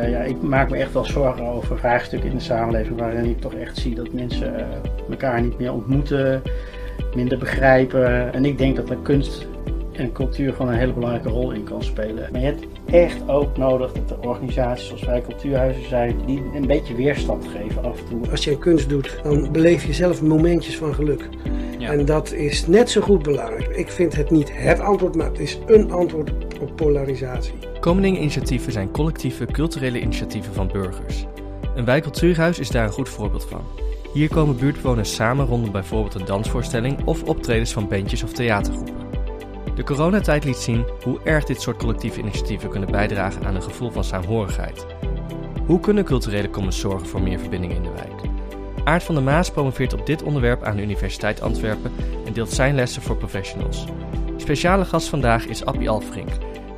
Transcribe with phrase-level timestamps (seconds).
[0.00, 3.40] Ja, ja, ik maak me echt wel zorgen over vraagstukken in de samenleving waarin ik
[3.40, 4.66] toch echt zie dat mensen uh,
[5.10, 6.42] elkaar niet meer ontmoeten,
[7.14, 8.32] minder begrijpen.
[8.32, 9.46] En ik denk dat er kunst
[9.92, 12.28] en cultuur gewoon een hele belangrijke rol in kan spelen.
[12.32, 16.66] Maar je hebt echt ook nodig dat er organisaties zoals wij cultuurhuizen zijn die een
[16.66, 18.30] beetje weerstand geven af en toe.
[18.30, 21.28] Als je kunst doet, dan beleef je zelf momentjes van geluk.
[21.78, 21.92] Ja.
[21.92, 23.68] En dat is net zo goed belangrijk.
[23.68, 26.32] Ik vind het niet het antwoord, maar het is een antwoord
[26.62, 27.54] op polarisatie.
[27.80, 31.26] Komeling-initiatieven zijn collectieve culturele initiatieven van burgers.
[31.74, 33.64] Een wijkcultuurhuis is daar een goed voorbeeld van.
[34.12, 38.94] Hier komen buurtbewoners samen rondom bijvoorbeeld een dansvoorstelling of optredens van bandjes of theatergroepen.
[39.74, 43.90] De coronatijd liet zien hoe erg dit soort collectieve initiatieven kunnen bijdragen aan een gevoel
[43.90, 44.86] van saamhorigheid.
[45.66, 48.20] Hoe kunnen culturele commons zorgen voor meer verbinding in de wijk?
[48.84, 51.92] Aart van der Maas promoveert op dit onderwerp aan de Universiteit Antwerpen
[52.26, 53.84] en deelt zijn lessen voor professionals.
[54.36, 56.30] Speciale gast vandaag is Appie Alfrink,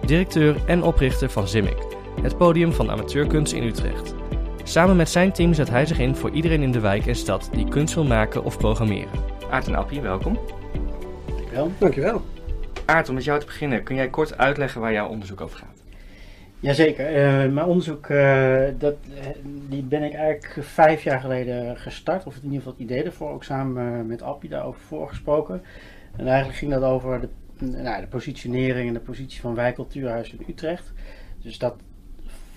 [0.05, 1.87] directeur en oprichter van Zimmick,
[2.23, 4.15] het podium van amateurkunst in Utrecht.
[4.63, 7.49] Samen met zijn team zet hij zich in voor iedereen in de wijk en stad
[7.53, 9.11] die kunst wil maken of programmeren.
[9.51, 10.39] Aart en Appie, welkom.
[11.37, 11.71] Dankjewel.
[11.79, 12.23] Dankjewel.
[12.85, 15.83] Aart, om met jou te beginnen, kun jij kort uitleggen waar jouw onderzoek over gaat?
[16.61, 17.11] Jazeker.
[17.11, 18.95] Uh, mijn onderzoek, uh, dat,
[19.69, 22.27] die ben ik eigenlijk vijf jaar geleden gestart.
[22.27, 25.63] Of in ieder geval het idee ervoor, ook samen met Appie daarover voorgesproken.
[26.17, 27.29] En eigenlijk ging dat over de,
[27.71, 30.93] nou, de positionering en de positie van wijkcultuurhuis in Utrecht.
[31.43, 31.77] Dus dat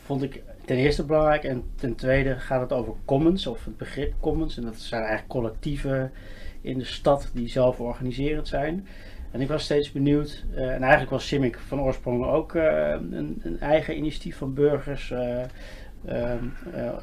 [0.04, 1.44] vond ik ten eerste belangrijk.
[1.44, 4.58] En ten tweede gaat het over commons, of het begrip commons.
[4.58, 6.12] En dat zijn eigenlijk collectieven
[6.62, 8.88] in de stad die zelf organiserend zijn.
[9.32, 13.40] En ik was steeds benieuwd, uh, en eigenlijk was Simic van oorsprong ook uh, een,
[13.44, 15.44] een, eigen initiatief van burgers, uh,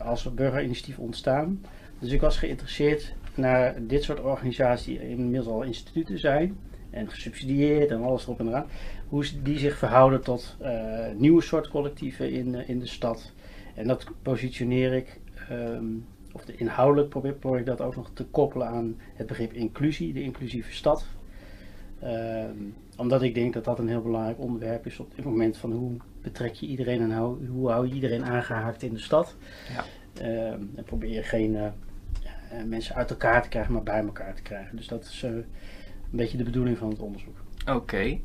[0.05, 1.61] als burgerinitiatief ontstaan.
[1.99, 6.57] Dus ik was geïnteresseerd naar dit soort organisaties die inmiddels al instituten zijn
[6.95, 8.67] en gesubsidieerd en alles erop en eraan.
[9.09, 10.57] Hoe die zich verhouden tot
[11.17, 13.33] nieuwe soort collectieven in, in de stad.
[13.75, 18.25] En dat positioneer ik, um, of de inhoudelijk probeer, probeer ik dat ook nog te
[18.25, 21.07] koppelen aan het begrip inclusie, de inclusieve stad
[22.05, 22.57] Ehm,
[22.97, 25.97] omdat ik denk dat dat een heel belangrijk onderwerp is op dit moment van hoe
[26.23, 29.37] betrek je iedereen en hoe, hoe hou je iedereen aangehaakt in de stad.
[29.75, 29.85] Ja.
[30.23, 31.67] Ehm, en probeer je geen uh,
[32.67, 34.77] mensen uit elkaar te krijgen, maar bij elkaar te krijgen.
[34.77, 35.27] Dus dat is
[36.15, 37.37] een beetje de bedoeling van het onderzoek.
[37.69, 38.19] Oké.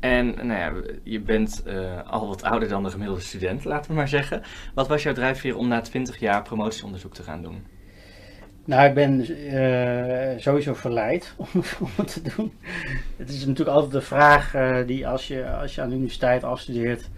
[0.00, 0.72] En nou ja,
[1.02, 4.42] je bent uh, al wat ouder dan de gemiddelde student, laten we maar zeggen.
[4.74, 7.62] Wat was jouw drijfveer om na 20 jaar promotieonderzoek te gaan doen?
[8.64, 11.46] Nou, ik ben uh, sowieso verleid om,
[11.80, 12.52] om, het te doen.
[13.16, 16.44] Het is natuurlijk altijd de vraag uh, die als je, als je aan de universiteit
[16.44, 17.08] afstudeert,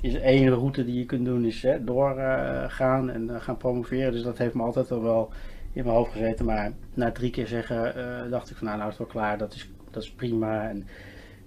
[0.00, 4.12] is één route die je kunt doen, is hè, doorgaan en gaan promoveren.
[4.12, 5.32] Dus dat heeft me altijd al wel
[5.72, 6.44] in mijn hoofd gezeten.
[6.44, 9.54] Maar na drie keer zeggen, dacht ik van nou, nou is het wel klaar, dat
[9.54, 10.68] is, dat is prima.
[10.68, 10.86] En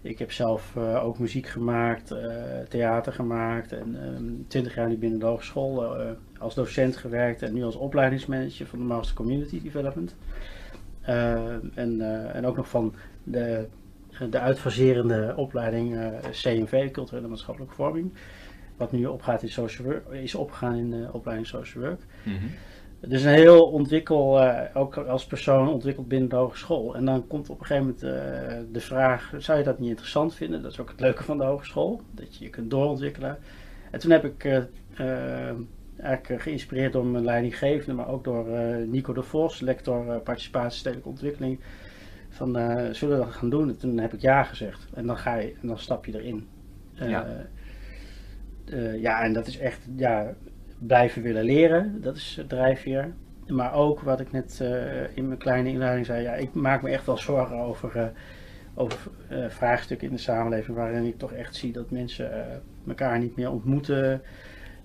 [0.01, 2.15] ik heb zelf ook muziek gemaakt,
[2.69, 5.95] theater gemaakt en ehm, twintig jaar nu binnen de hogeschool
[6.39, 10.15] als docent gewerkt en nu als opleidingsmanager van de Master Community Development.
[11.01, 12.01] En,
[12.33, 13.67] en ook nog van de,
[14.29, 18.13] de uitfaserende opleiding eh, CMV, Culturele Maatschappelijke Vorming.
[18.77, 22.01] Wat nu opgaat in social work, is opgegaan in de opleiding Social Work.
[22.23, 22.49] -hmm.
[23.07, 24.41] Dus een heel ontwikkel,
[24.73, 26.95] ook als persoon ontwikkeld binnen de hogeschool.
[26.95, 30.61] En dan komt op een gegeven moment de vraag, zou je dat niet interessant vinden?
[30.61, 33.37] Dat is ook het leuke van de hogeschool, dat je je kunt doorontwikkelen.
[33.91, 34.45] En toen heb ik
[35.97, 40.17] eigenlijk eh, geïnspireerd door mijn leidinggevende, maar ook door uh, Nico de Vos, lector uh,
[40.23, 41.59] participatie stedelijke ontwikkeling.
[42.29, 43.69] Van uh, zullen we dat gaan doen?
[43.69, 44.87] En toen heb ik ja gezegd.
[44.93, 46.47] En dan ga je en dan stap je erin.
[46.93, 47.47] ja.
[48.95, 50.33] ja, en dat is echt ja,
[50.87, 52.01] blijven willen leren.
[52.01, 53.13] Dat is het drijfveer.
[53.47, 54.63] Maar ook wat ik net
[55.13, 58.11] in mijn kleine inleiding zei, ja, ik maak me echt wel zorgen over,
[58.75, 58.97] over
[59.47, 64.21] vraagstukken in de samenleving waarin ik toch echt zie dat mensen elkaar niet meer ontmoeten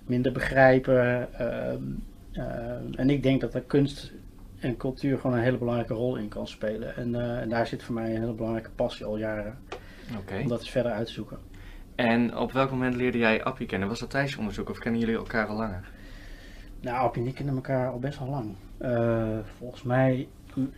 [0.09, 1.33] minder begrijpen.
[1.33, 1.83] Ehm,
[2.31, 4.13] ehm, en ik denk dat er kunst
[4.59, 6.95] en cultuur gewoon een hele belangrijke rol in kan spelen.
[6.95, 9.57] En, eh, en daar zit voor mij een hele belangrijke passie al jaren.
[10.41, 11.37] Om dat eens verder uit te zoeken.
[11.99, 13.87] En op welk moment leerde jij Appie kennen?
[13.87, 15.89] Was dat tijdens je onderzoek of kennen jullie elkaar al langer?
[16.81, 18.55] Nou, Appie en ik kennen elkaar al best wel lang.
[18.81, 20.27] Uh, volgens mij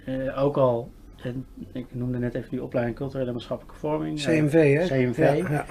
[0.05, 0.91] uh, ook al,
[1.23, 4.19] en ik noemde net even die opleiding culturele en maatschappelijke vorming.
[4.19, 4.85] CMV, hè?
[4.85, 5.17] CMV.
[5.17, 5.65] Ja, ja.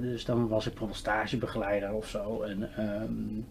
[0.00, 2.42] Dus dan was ik bijvoorbeeld stagebegeleider of zo.
[2.42, 2.62] En
[3.02, 3.46] um,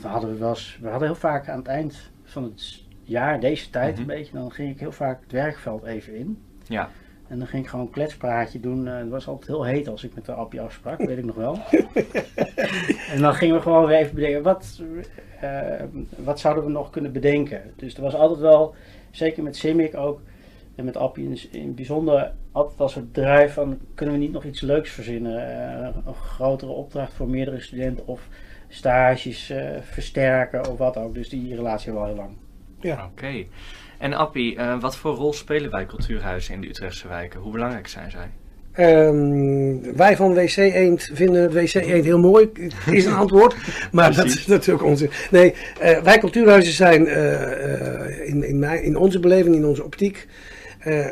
[0.00, 3.40] dan hadden we wel eens, we hadden heel vaak aan het eind van het jaar,
[3.40, 6.42] deze tijd mm een beetje, dan ging ik heel vaak het werkveld even in.
[6.66, 6.90] Ja.
[7.28, 8.86] En dan ging ik gewoon een kletspraatje doen.
[8.86, 11.34] Uh, het was altijd heel heet als ik met de appje afsprak, weet ik nog
[11.34, 11.58] wel.
[13.14, 14.82] en dan gingen we gewoon weer even bedenken, wat,
[15.42, 15.82] uh,
[16.16, 17.62] wat zouden we nog kunnen bedenken?
[17.76, 18.74] Dus er was altijd wel,
[19.10, 20.20] zeker met Simic ook,
[20.74, 24.32] en met Appie in, in het bijzonder altijd als het drijf van kunnen we niet
[24.32, 25.32] nog iets leuks verzinnen.
[25.32, 28.28] Uh, een grotere opdracht voor meerdere studenten of
[28.68, 31.14] stages versterken of wat ook.
[31.14, 32.36] Dus die relatie hebben we al heel lang.
[32.80, 33.04] Ja.
[33.12, 33.44] Oké.
[33.98, 37.40] En Appie, wat voor rol spelen wij cultuurhuizen in de Utrechtse wijken?
[37.40, 38.30] Hoe belangrijk zijn zij?
[38.78, 42.50] Um, wij van WC Eend vinden het WC Eend heel mooi.
[42.90, 43.54] Is een antwoord.
[43.92, 45.08] Maar dat is natuurlijk onze.
[45.30, 50.26] Nee, uh, wij cultuurhuizen zijn uh, in, in, mijn, in onze beleving, in onze optiek,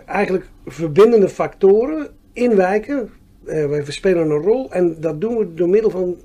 [0.06, 3.10] eigenlijk verbindende factoren in wijken.
[3.44, 6.16] wij spelen een rol en dat doen we door middel van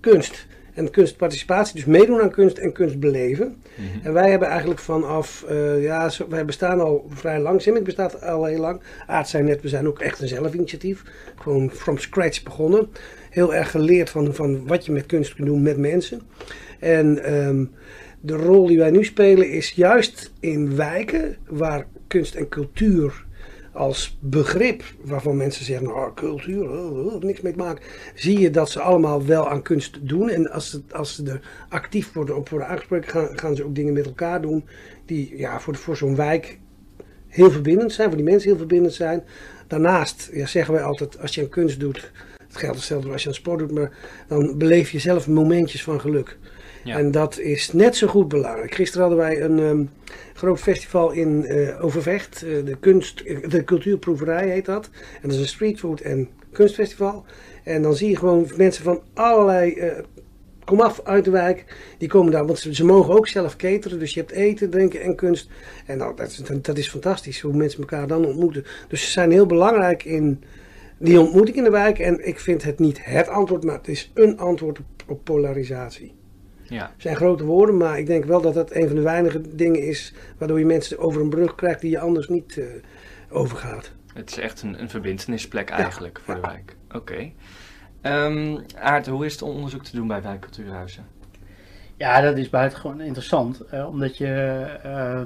[0.00, 3.56] kunst en kunstparticipatie, dus meedoen aan kunst en kunst beleven.
[3.76, 4.06] Mhm.
[4.06, 7.62] En wij hebben eigenlijk vanaf, uh, ja, wij bestaan al vrij lang.
[7.62, 8.80] Simic bestaat al heel lang.
[9.06, 11.02] Aard zijn net, we zijn ook echt een zelfinitiatief.
[11.36, 12.88] Gewoon from scratch begonnen.
[13.30, 16.20] Heel erg geleerd van, van wat je met kunst kunt doen met mensen.
[16.78, 17.70] En um,
[18.20, 23.24] de rol die wij nu spelen is juist in wijken waar kunst en cultuur
[23.72, 27.84] als begrip waarvan mensen zeggen, nou, cultuur, oh, oh, niks mee te maken,
[28.14, 30.28] zie je dat ze allemaal wel aan kunst doen.
[30.28, 33.74] En als ze, als ze er actief worden, op worden aangesproken, gaan, gaan ze ook
[33.74, 34.64] dingen met elkaar doen
[35.06, 36.58] die ja, voor, voor zo'n wijk
[37.28, 39.24] heel verbindend zijn, voor die mensen heel verbindend zijn.
[39.66, 42.12] Daarnaast ja, zeggen wij altijd, als je aan kunst doet,
[42.46, 43.90] het geldt hetzelfde als je aan sport doet, maar
[44.28, 46.38] dan beleef je zelf momentjes van geluk.
[46.84, 48.74] En dat is net zo goed belangrijk.
[48.74, 49.90] Gisteren hadden wij een um,
[50.34, 52.44] groot festival in uh, Overvecht.
[52.44, 54.90] Uh, de, kunst, de cultuurproeverij heet dat.
[54.92, 57.24] En dat is een streetfood en kunstfestival.
[57.64, 59.92] En dan zie je gewoon mensen van allerlei uh,
[60.64, 61.64] komaf uit de wijk.
[61.98, 63.98] Die komen daar, want ze, mogen ook zelf cateren.
[63.98, 65.50] Dus je hebt eten, drinken en kunst.
[65.86, 68.64] En nou, dat, is, dat is fantastisch hoe mensen elkaar dan ontmoeten.
[68.88, 70.42] Dus ze zijn heel belangrijk in
[70.98, 71.98] die ontmoeting in de wijk.
[71.98, 76.20] En ik vind het niet het antwoord, maar het is een antwoord op polarisatie.
[76.72, 76.92] Ja.
[76.96, 80.14] zijn grote woorden, maar ik denk wel dat dat een van de weinige dingen is
[80.38, 82.66] waardoor je mensen over een brug krijgt die je anders niet uh,
[83.30, 83.92] overgaat.
[84.14, 86.76] Het is echt een, een verbindenisplek eigenlijk voor de wijk.
[86.88, 86.96] Oké.
[86.96, 87.34] Okay.
[88.26, 91.06] Um, Aart, hoe is het om onderzoek te doen bij wijkcultuurhuizen?
[91.96, 94.66] Ja, dat is buitengewoon interessant, uh, omdat je.
[94.86, 95.22] Uh,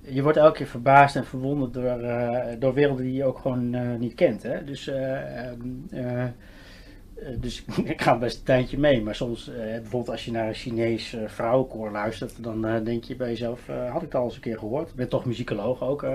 [0.00, 3.98] je wordt elke keer verbaasd en verwonderd door, uh, door werelden die je ook gewoon
[3.98, 4.42] niet kent.
[4.42, 4.64] Hè?
[4.64, 6.24] Dus ehm, eh,
[7.38, 9.02] dus ik ga best een tijdje mee.
[9.02, 13.16] Maar soms, eh, bijvoorbeeld als je naar een Chinees uh, vrouwenkoor luistert, dan denk je
[13.16, 14.88] bij jezelf, had ik het al eens een keer gehoord.
[14.88, 16.06] Ik ben toch muzikoloog ook,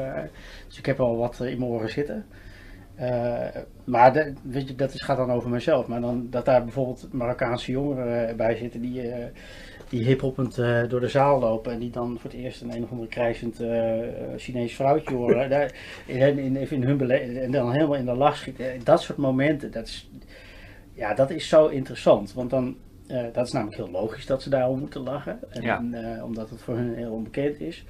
[0.68, 2.26] dus ik heb al wat in mijn oren zitten.
[3.84, 5.88] maar weet je, dat is, gaat dan over mezelf.
[5.88, 9.12] Maar dan, dat daar bijvoorbeeld Marokkaanse jongeren bij zitten die,
[9.90, 10.56] die hiphoppend
[10.90, 11.72] door de zaal lopen.
[11.72, 13.62] En die dan voor het eerst een een of andere krijzend
[14.38, 15.50] Chinees vrouwtje horen.
[15.56, 15.72] daar,
[16.06, 18.84] in, in, in hun en dan helemaal in de lach schieten.
[18.84, 20.10] Dat soort momenten, dat is,
[20.94, 22.34] ja, dat is zo interessant.
[22.34, 25.40] Want dan, uh, dat is namelijk heel logisch dat ze daarom moeten lachen.
[25.50, 27.86] En, uh, omdat het voor hen heel onbekend is.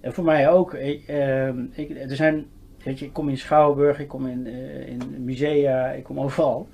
[0.00, 0.74] En voor mij ook.
[0.74, 2.46] Ik, uh, ik, er zijn,
[2.82, 4.46] weet je, ik kom in Schouwburg, ik kom in,
[4.86, 6.68] in musea, ik kom overal.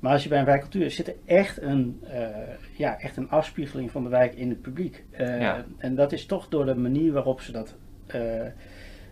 [0.00, 2.02] Maar als je bij een wijkcultuur zit er echt een,
[2.76, 5.04] ja, echt een afspiegeling van de wijk in het publiek.
[5.18, 5.64] Ja.
[5.78, 7.74] En dat is toch door de manier waarop ze dat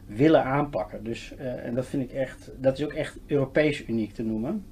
[0.07, 1.05] willen aanpakken.
[1.05, 4.65] Dus, en dat vind ik echt, dat is ook echt Europees uniek te noemen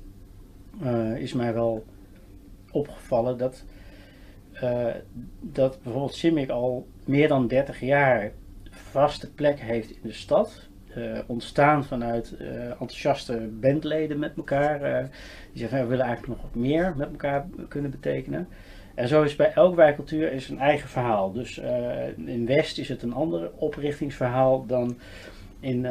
[0.81, 1.85] uh, is mij wel
[2.71, 3.65] opgevallen dat,
[4.63, 4.87] uh,
[5.41, 8.33] dat bijvoorbeeld Simic al meer dan 30 jaar
[8.71, 10.71] vaste plek heeft in de stad.
[10.97, 12.37] Uh, ontstaan vanuit
[12.71, 15.11] enthousiaste bandleden met elkaar.
[15.53, 18.49] die zeggen, we willen eigenlijk nog wat meer met elkaar kunnen betekenen.
[18.95, 21.33] En zo is bij elk wijkcultuur is een eigen verhaal.
[21.33, 21.59] Dus
[22.17, 24.99] in West is het een ander oprichtingsverhaal dan
[25.61, 25.83] in,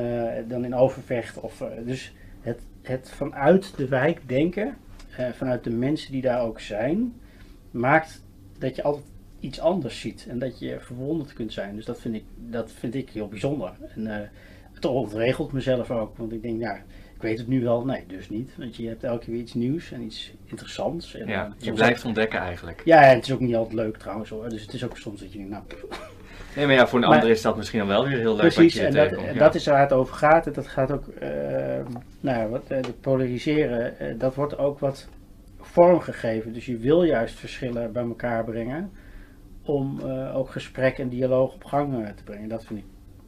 [0.48, 1.40] dan in Overvecht.
[1.40, 4.78] Of, dus het, het vanuit de wijk denken,
[5.20, 7.14] uh, vanuit de mensen die daar ook zijn,
[7.72, 8.24] maakt
[8.58, 9.06] dat je altijd
[9.40, 11.76] iets anders ziet en dat je verwonderd kunt zijn.
[11.76, 13.74] Dus dat vind ik, dat vind ik heel bijzonder.
[13.96, 14.16] En uh,
[14.74, 16.76] het ontregelt mezelf ook, want ik denk, ja,
[17.16, 18.52] ik weet het nu wel, nee, dus niet.
[18.58, 21.16] Want je hebt elke keer iets nieuws en iets interessants.
[21.16, 22.82] En, ja, je blijft ontdekken eigenlijk.
[22.86, 24.50] Ja, het is ook niet altijd leuk trouwens hoor.
[24.50, 25.64] Dus het is ook soms dat je denkt, nou,
[26.56, 28.54] Nee, maar ja, voor een ander is dat misschien dan wel weer heel leuk.
[28.54, 30.48] Precies, en, dat, en dat, is waar het over gaat.
[30.48, 31.30] En dat gaat ook, uh,
[32.20, 35.08] nou, wat, uh, de polariseren, uh, dat wordt ook wat
[35.60, 36.54] vormgegeven.
[36.54, 38.92] Dus je wil juist verschillen bij elkaar brengen.
[39.64, 40.02] Om
[40.34, 42.50] ook gesprek en dialoog op gang te brengen.
[42.50, 42.86] Dat vind ik,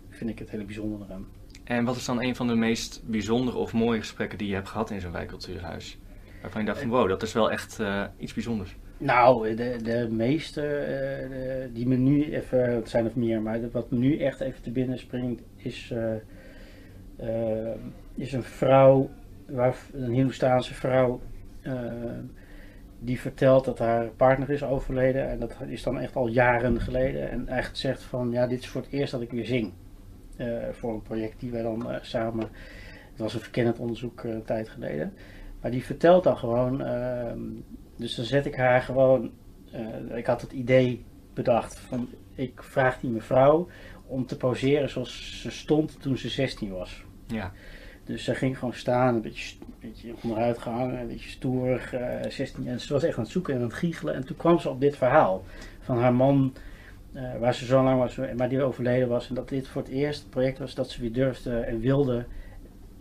[0.10, 1.26] vind ik het hele bijzondere aan.
[1.64, 4.70] En wat is dan een van de meest bijzondere of mooie gesprekken die je hebt
[4.70, 6.00] gehad in zo'n wijkcultuurhuis?
[6.42, 7.80] Waarvan je dacht van wow, dat is wel echt
[8.18, 8.76] iets bijzonders.
[8.98, 13.92] Nou, de, de meeste de, die me nu even, het zijn er meer, maar wat
[13.92, 16.14] me nu echt even te binnen springt, is, uh,
[17.22, 17.76] uh,
[18.16, 19.10] is een vrouw,
[19.46, 21.22] waar, een Hindoestaanse vrouw,
[23.00, 25.30] die vertelt dat haar partner is overleden.
[25.30, 27.30] En dat is dan echt al jaren geleden.
[27.30, 29.72] En echt zegt van, ja, dit is voor het eerst dat ik weer zing.
[30.72, 32.48] voor een project die wij dan samen,
[33.12, 35.14] het was een verkennend onderzoek een tijd geleden.
[35.62, 37.40] Maar die vertelt dan gewoon ehm,
[37.96, 39.32] dus dan zet ik haar gewoon
[39.74, 43.68] eh, ik had het idee bedacht van ik vraag die mevrouw
[44.08, 47.04] om te poseren zoals ze stond toen ze 16 was.
[47.28, 47.52] Ja.
[48.04, 52.30] Dus ze ging gewoon staan, een beetje, een beetje onderuit gehangen, een beetje stoerig, eh
[52.30, 52.68] 16.
[52.68, 54.14] En ze was echt aan het zoeken en aan het giechelen.
[54.14, 55.44] En toen kwam ze op dit verhaal
[55.80, 56.54] van haar man,
[57.14, 59.30] eh, waar ze zo lang was, maar die overleden was.
[59.30, 62.26] En dat dit voor het eerst het project was dat ze weer durfde en wilde,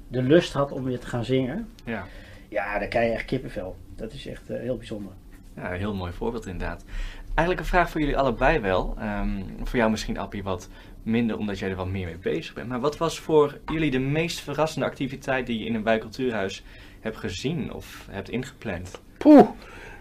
[0.08, 1.68] de lust had om weer te gaan zingen.
[1.84, 2.04] Ja.
[2.52, 3.76] Ja, daar krijg je echt kippenvel.
[3.96, 5.12] Dat is echt eh, heel bijzonder.
[5.56, 6.84] Ja, een heel mooi voorbeeld inderdaad.
[7.24, 8.94] Eigenlijk een vraag voor jullie allebei wel.
[8.98, 10.68] Ehm, voor jou misschien Appie wat
[11.02, 12.68] minder, omdat jij er wat meer mee bezig bent.
[12.68, 16.64] Maar wat was voor jullie de meest verrassende activiteit die je in een wijkcultuurhuis
[17.00, 19.00] hebt gezien of hebt ingepland?
[19.18, 19.48] Poeh,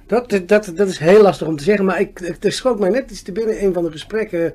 [0.05, 1.85] dat, dat, dat is heel lastig om te zeggen.
[1.85, 4.53] Maar ik, ik, er schoot mij net iets te binnen een van de gesprekken.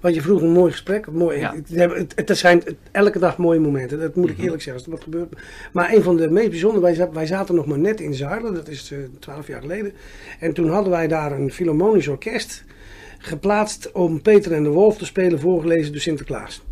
[0.00, 1.10] Want je vroeg een mooi gesprek.
[1.10, 1.54] Mooi, Ja.
[1.72, 2.62] het, het, zijn
[2.92, 4.00] elke dag mooie momenten.
[4.00, 4.44] Dat moet ik Mhm.
[4.44, 4.82] eerlijk zeggen.
[4.82, 5.42] Als er wat gebeurt.
[5.72, 6.82] Maar een van de meest bijzondere.
[6.96, 8.54] Wij, wij zaten nog maar net in Zuiden.
[8.54, 9.92] Dat is eh, twaalf jaar geleden.
[10.40, 12.64] En toen hadden wij daar een Philharmonisch orkest.
[13.18, 15.40] Geplaatst om Peter en de Wolf te spelen.
[15.40, 16.64] Voorgelezen door Sinterklaas.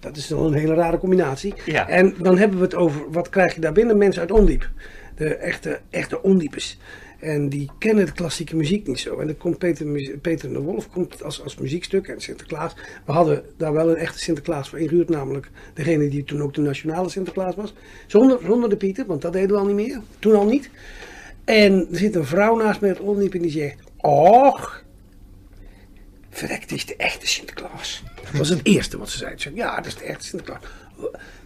[0.00, 1.54] Dat is wel een hele rare combinatie.
[1.64, 1.88] Ja.
[1.88, 3.96] En dan hebben we het over, wat krijg je daar binnen?
[3.98, 4.68] Mensen uit Ondiep.
[5.16, 6.78] De echte, echte Ondiepers.
[7.26, 9.18] En die kennen de klassieke muziek niet zo.
[9.18, 9.58] En dan komt
[10.20, 12.74] Peter, de Wolf komt als, als muziekstuk en Sinterklaas.
[13.04, 15.08] We hadden daar wel een echte Sinterklaas voor ingehuurd.
[15.08, 17.74] Namelijk degene die toen ook de nationale Sinterklaas was.
[18.06, 20.00] Zonder, zonder de Pieter, want dat deden we al niet meer.
[20.18, 20.70] Toen al niet.
[21.44, 23.78] En er zit een vrouw naast mij uit Ondiep en die zegt...
[23.96, 24.84] Och,
[26.30, 28.02] verrekt, het is de echte Sinterklaas.
[28.24, 29.30] Dat was het eerste wat ze zei.
[29.30, 30.62] Ze zei, ja, dat is de echte Sinterklaas.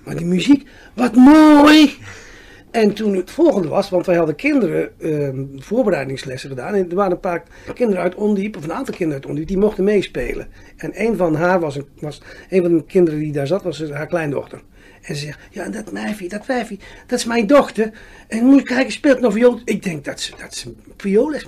[0.04, 1.98] Maar die muziek, wat mooi!
[2.70, 6.74] En toen het volgende was, want wij hadden kinderen ehm, voorbereidingslessen gedaan.
[6.74, 7.42] En er waren een paar
[7.74, 10.48] kinderen uit Ondiep, of een aantal kinderen uit Ondiep, die mochten meespelen.
[10.76, 13.90] En een van haar was, een, was een van de kinderen die daar zat, was
[13.90, 14.62] haar kleindochter.
[15.02, 17.90] En ze zegt, ja, dat meisje, dat wijfje, dat is mijn dochter.
[18.28, 19.60] En moet je kijken, speelt nog viool.
[19.64, 20.74] Ik denk dat ze, dat ze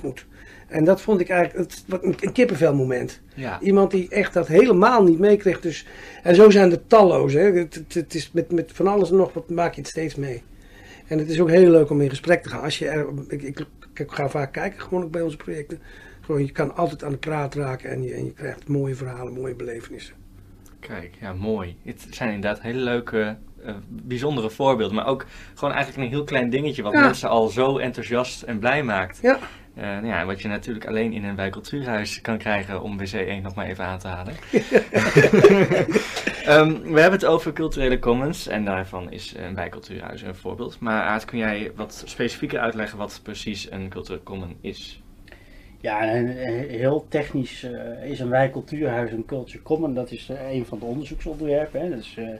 [0.02, 0.26] moet.
[0.69, 3.21] En dat vond ik eigenlijk het, wat een, een kippenvelmoment.
[3.35, 3.61] Ja.
[3.61, 5.61] Iemand die echt dat helemaal niet meekreeg.
[5.61, 5.87] Dus,
[6.23, 7.38] en zo zijn er talloze.
[7.38, 7.52] Hè.
[7.52, 10.14] Het, het, het is met, met van alles en nog wat maak je het steeds
[10.14, 10.43] mee.
[11.12, 12.62] En het is ook heel leuk om in gesprek te gaan.
[12.62, 15.78] Als je ik, ik, ik ga vaak kijken, gewoon ook bij onze projecten.
[16.21, 19.33] Gewoon, je kan altijd aan de praat raken en je, en je krijgt mooie verhalen,
[19.33, 20.14] mooie belevenissen.
[20.81, 21.76] Kijk, ja, mooi.
[21.83, 24.97] Het zijn inderdaad hele leuke, eh, bijzondere voorbeelden.
[24.97, 27.00] Maar ook gewoon eigenlijk een heel klein dingetje wat Ja.
[27.00, 29.19] mensen al zo enthousiast en blij maakt.
[29.23, 29.38] Ja.
[29.75, 33.54] Eh, nou ja, wat je natuurlijk alleen in een wijkcultuurhuis kan krijgen om WC1 nog
[33.54, 34.35] maar even aan te halen.
[36.42, 40.81] Ehm, we hebben het over culturele commons en daarvan is een wijkcultuurhuis een voorbeeld.
[40.81, 45.02] Maar Aad, kun jij wat specifieker uitleggen wat precies een culturele common is?
[45.81, 46.26] Ja, en
[46.69, 49.95] heel technisch eh, is een wijkcultuurhuis een culture common.
[49.95, 51.81] Dat is een van de onderzoeksonderwerpen.
[51.81, 51.88] Hè.
[51.88, 52.38] Dus, eh, eh,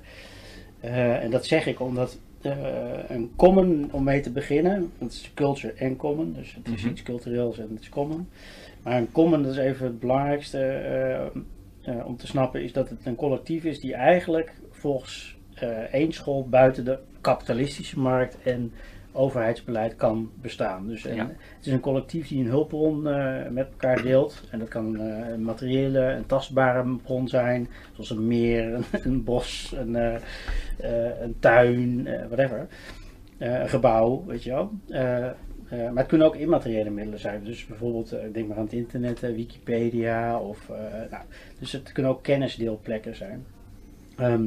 [0.91, 2.57] en dat zeg ik omdat eh,
[3.09, 6.33] een common, om mee te beginnen, dat is culture en common.
[6.33, 6.91] Dus het is Mhm.
[6.91, 8.29] iets cultureels en het is common.
[8.83, 11.25] Maar een common, dat is even het belangrijkste eh,
[11.83, 16.13] eh, om te snappen, is dat het een collectief is die eigenlijk volgens eh, één
[16.13, 18.73] school buiten de kapitalistische markt en
[19.13, 20.87] overheidsbeleid kan bestaan.
[20.87, 21.27] Dus Ja.
[21.57, 24.43] het is een collectief die een hulpbron eh, met elkaar deelt.
[24.51, 29.25] En dat kan eh, een materiële, een tastbare bron zijn, zoals een meer, een, een
[29.25, 32.67] bos, een, eh, een tuin, whatever.
[33.39, 34.71] Een gebouw, weet je wel.
[35.71, 37.45] Maar het kunnen ook immateriële middelen zijn.
[37.45, 40.39] Dus bijvoorbeeld, denk maar aan het internet, Wikipedia.
[40.39, 40.69] Of,
[41.11, 41.23] nou,
[41.59, 43.45] dus het kunnen ook kennisdeelplekken zijn.
[44.17, 44.47] Ehm,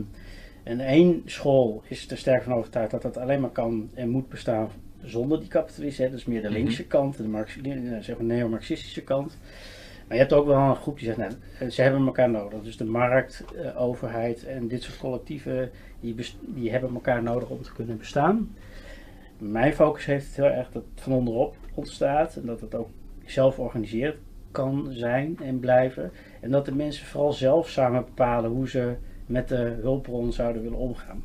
[0.65, 4.29] en één school is er sterk van overtuigd dat dat alleen maar kan en moet
[4.29, 4.69] bestaan
[5.03, 6.10] zonder die kapitalisme.
[6.10, 6.57] Dus meer de Mhm.
[6.57, 9.38] linkse kant, de Marx, eh, zeg maar neo-marxistische kant.
[10.07, 12.62] Maar je hebt ook wel een groep die zegt, nou, eh, ze hebben elkaar nodig.
[12.62, 15.69] Dus de markt, eh, overheid en dit soort collectieven,
[16.00, 18.55] die, die hebben elkaar nodig om te kunnen bestaan.
[19.38, 22.89] Mijn focus heeft het heel erg dat het van onderop ontstaat en dat het ook
[23.25, 24.17] zelf georganiseerd
[24.51, 26.12] kan zijn en blijven.
[26.41, 28.95] En dat de mensen vooral zelf samen bepalen hoe ze
[29.25, 31.24] met de hulpbron zouden willen omgaan.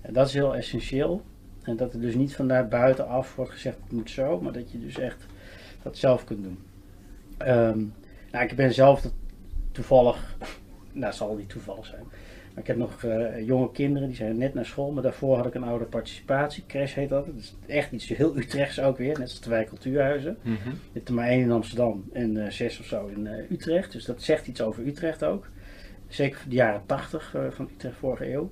[0.00, 1.22] En dat is heel essentieel.
[1.62, 4.80] En dat er dus niet vanuit buitenaf wordt gezegd het moet zo, maar dat je
[4.80, 5.26] dus echt
[5.82, 6.58] dat zelf kunt doen.
[7.38, 7.84] Ehm,
[8.32, 9.10] nou, ik ben zelf
[9.72, 10.36] toevallig,
[10.92, 12.02] nou zal niet toevallig zijn,
[12.54, 15.46] maar ik heb nog eh, jonge kinderen die zijn net naar school, maar daarvoor had
[15.46, 17.26] ik een oude participatiecrash heet dat.
[17.26, 20.38] Dat is echt iets heel Utrechts ook weer, net als wijk cultuurhuizen.
[20.42, 20.68] Mhm.
[20.68, 23.92] Je hebt er maar één in Amsterdam en eh, zes of zo in eh, Utrecht.
[23.92, 25.48] Dus dat zegt iets over Utrecht ook.
[26.08, 28.50] Zeker de jaren tachtig eh, van Utrecht vorige eeuw.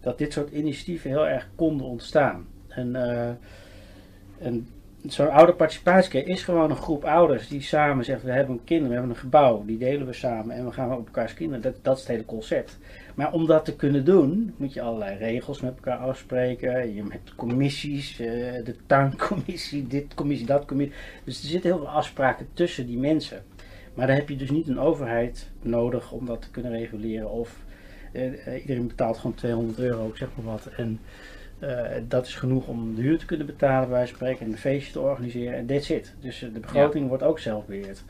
[0.00, 2.46] Dat dit soort initiatieven heel erg konden ontstaan.
[2.68, 3.30] En, eh,
[4.38, 4.68] en
[5.06, 8.92] zo'n ouderparticipatiecare is gewoon een groep ouders die samen zeggen: we hebben een kind, we
[8.92, 11.62] hebben een gebouw, die delen we samen en we gaan op elkaars kinderen.
[11.62, 12.78] Dat, dat is het hele concept.
[13.14, 16.94] Maar om dat te kunnen doen, moet je allerlei regels met elkaar afspreken.
[16.94, 18.26] Je hebt commissies, uh,
[18.64, 20.96] de tuincommissie, dit commissie, dat commissie.
[21.24, 23.42] Dus er zitten heel veel afspraken tussen die mensen.
[23.94, 27.30] Maar dan heb je dus niet een overheid nodig om dat te kunnen reguleren.
[27.30, 27.56] Of
[28.12, 30.68] uh, iedereen betaalt gewoon 200 euro, zeg maar wat.
[30.76, 31.00] En
[31.60, 34.92] uh, dat is genoeg om de huur te kunnen betalen, bij spreken, en een feestje
[34.92, 35.54] te organiseren.
[35.54, 36.14] En that's it.
[36.20, 37.08] Dus de begroting ja.
[37.08, 38.04] wordt ook zelf beheerd.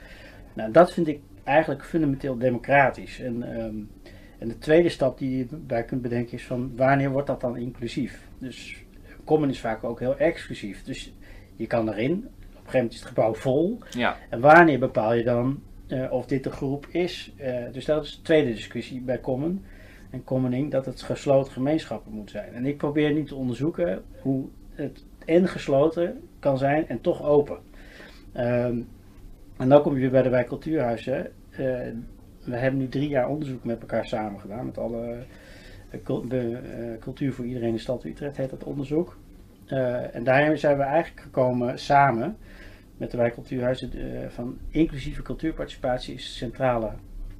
[0.53, 3.21] Nou, dat vind ik eigenlijk fundamenteel democratisch.
[3.21, 3.91] En, um,
[4.39, 7.57] en de tweede stap die je bij kunt bedenken is van wanneer wordt dat dan
[7.57, 8.29] inclusief?
[8.39, 8.85] Dus
[9.25, 10.85] common is vaak ook heel exclusief.
[10.85, 11.13] Dus
[11.57, 13.79] je kan erin, op een gegeven moment is het gebouw vol.
[13.91, 14.17] Ja.
[14.29, 15.63] En wanneer bepaal je dan
[15.93, 17.33] uh, of dit de groep is?
[17.41, 19.65] Uh, dus dat is de tweede discussie bij common
[20.11, 22.53] en commoning, dat het gesloten gemeenschappen moet zijn.
[22.53, 27.59] En ik probeer nu te onderzoeken hoe het en gesloten kan zijn en toch open.
[28.37, 28.89] Um,
[29.57, 31.33] en dan kom je weer bij de wijk cultuurhuizen.
[31.51, 31.59] Uh,
[32.45, 34.67] we hebben nu drie jaar onderzoek met elkaar samen gedaan.
[34.67, 35.17] Met alle
[37.01, 39.19] cultuur voor iedereen in de stad Utrecht heet dat onderzoek.
[40.13, 42.37] En daarin zijn we eigenlijk gekomen samen
[43.03, 43.91] met de wijk cultuurhuizen
[44.29, 46.91] van inclusieve cultuurparticipatie is centrale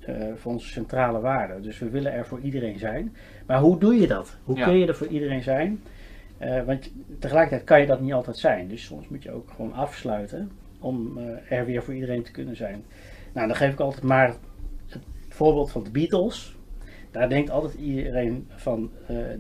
[0.09, 1.63] uh, voor onze centrale waarden.
[1.63, 3.17] Dus we willen er voor iedereen zijn.
[3.47, 4.37] Maar hoe doe je dat?
[4.45, 4.65] Hoe ja.
[4.65, 5.83] kun je er voor iedereen zijn?
[6.41, 8.69] Uh, want tegelijkertijd kan je dat niet altijd zijn.
[8.69, 10.51] Dus soms moet je ook gewoon afsluiten
[10.81, 12.85] om uh, er weer voor iedereen te kunnen zijn.
[13.33, 14.35] Nou, dan geef ik altijd maar
[14.87, 16.57] het voorbeeld van de Beatles.
[17.11, 18.91] Daar denkt altijd iedereen van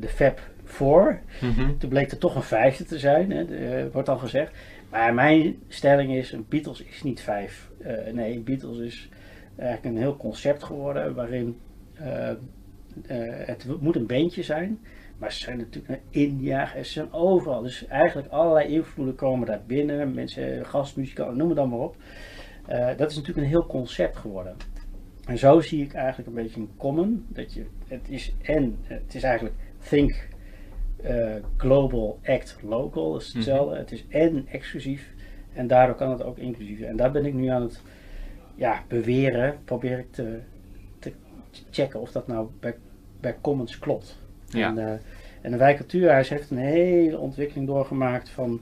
[0.00, 1.20] de Fab Four.
[1.40, 1.78] Mm -hmm.
[1.78, 4.52] Toen bleek er toch een vijfde te zijn, hè, de, wordt dan gezegd.
[4.92, 7.70] Maar mijn stelling is, een Beatles is niet vijf.
[8.12, 9.08] nee, een Beatles is
[9.56, 11.60] eigenlijk een heel concept geworden waarin
[12.00, 12.30] uh,
[13.10, 14.80] uh, het moet een beentje zijn.
[15.18, 17.62] Maar ze zijn natuurlijk naar India, ze zijn overal.
[17.62, 20.14] Dus eigenlijk allerlei invloeden komen daar binnen.
[20.14, 21.96] Mensen, gastmuzikanten, noem het dan maar op.
[22.70, 24.56] Uh, dat is natuurlijk een heel concept geworden.
[25.26, 27.26] En zo zie ik eigenlijk een beetje een common.
[27.28, 29.54] Dat je, het is en, het is eigenlijk
[29.88, 30.28] think
[31.56, 33.16] global, act local.
[33.16, 33.64] Is hetzelfde.
[33.64, 33.78] Mm -hmm.
[33.78, 35.12] Het is en exclusief.
[35.52, 36.80] En daardoor kan het ook inclusief.
[36.80, 37.80] En daar ben ik nu aan het
[38.54, 40.38] ja, beweren, probeer ik te,
[40.98, 41.12] te
[41.70, 42.74] checken of dat nou bij,
[43.20, 44.18] bij Commons klopt.
[44.46, 44.68] Ja.
[44.68, 44.92] En, uh,
[45.40, 48.60] en de Wijk Cultuurhuis heeft een hele ontwikkeling doorgemaakt van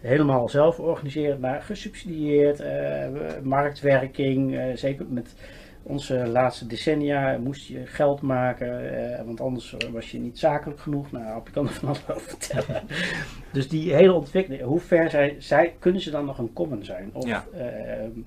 [0.00, 3.06] helemaal zelf organiseren naar gesubsidieerd, uh,
[3.42, 5.34] marktwerking, zeker met
[5.82, 11.12] onze laatste decennia moest je geld maken, uh, want anders was je niet zakelijk genoeg.
[11.12, 12.82] Nou, ik kan er van alles over vertellen.
[13.52, 17.10] dus die hele ontwikkeling, hoe ver zij, zij, kunnen ze dan nog een common zijn?
[17.12, 17.44] Of, ja.
[17.54, 17.62] uh,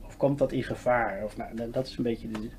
[0.06, 1.24] of komt dat in gevaar?
[1.24, 2.50] Of, nou, dat is een beetje de,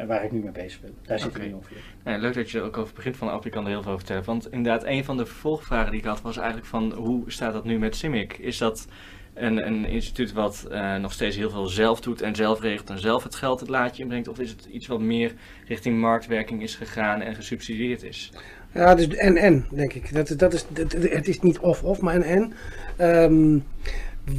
[0.00, 0.94] uh, waar ik nu mee bezig ben.
[1.02, 1.82] Daar zit ik nu ongeveer.
[2.04, 3.44] Ja, leuk dat je er ook over begint van af.
[3.44, 4.24] Je kan er heel veel over vertellen.
[4.24, 7.64] Want inderdaad, een van de vervolgvragen die ik had was eigenlijk van hoe staat dat
[7.64, 8.38] nu met CIMIC?
[8.38, 8.86] Is dat
[9.34, 12.98] een, een instituut wat uh, nog steeds heel veel zelf doet en zelf regelt en
[12.98, 14.28] zelf het geld het laadje inbrengt?
[14.28, 15.32] Of is het iets wat meer
[15.66, 18.32] richting marktwerking is gegaan en gesubsidieerd is?
[18.74, 20.14] Ja, dus en-en, denk ik.
[20.14, 22.52] Dat, dat is, het is niet of-of, maar en-en.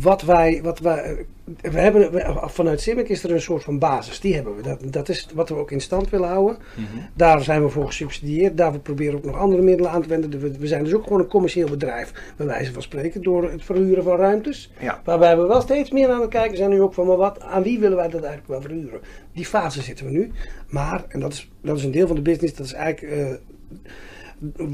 [0.02, 1.26] Wat wij, wat wij,
[1.62, 2.12] we hebben,
[2.50, 4.62] vanuit CIMIC is er een soort van basis, die hebben we.
[4.62, 6.58] Dat, dat is wat we ook in stand willen houden.
[6.76, 7.08] Mm -hmm.
[7.14, 10.40] Daar zijn we voor gesubsidieerd, daar we proberen ook nog andere middelen aan te wenden.
[10.40, 13.64] We, we zijn dus ook gewoon een commercieel bedrijf, bij wijze van spreken, door het
[13.64, 14.72] verhuren van ruimtes.
[14.80, 15.02] Ja.
[15.04, 17.64] Waarbij we wel steeds meer aan het kijken zijn nu ook van, maar wat, aan
[17.64, 19.00] wie willen wij dat eigenlijk wel verhuren?
[19.34, 20.32] Die fase zitten we nu.
[20.70, 23.16] Maar, en dat is, dat is een deel van de business, dat is eigenlijk...
[23.16, 23.26] Uh,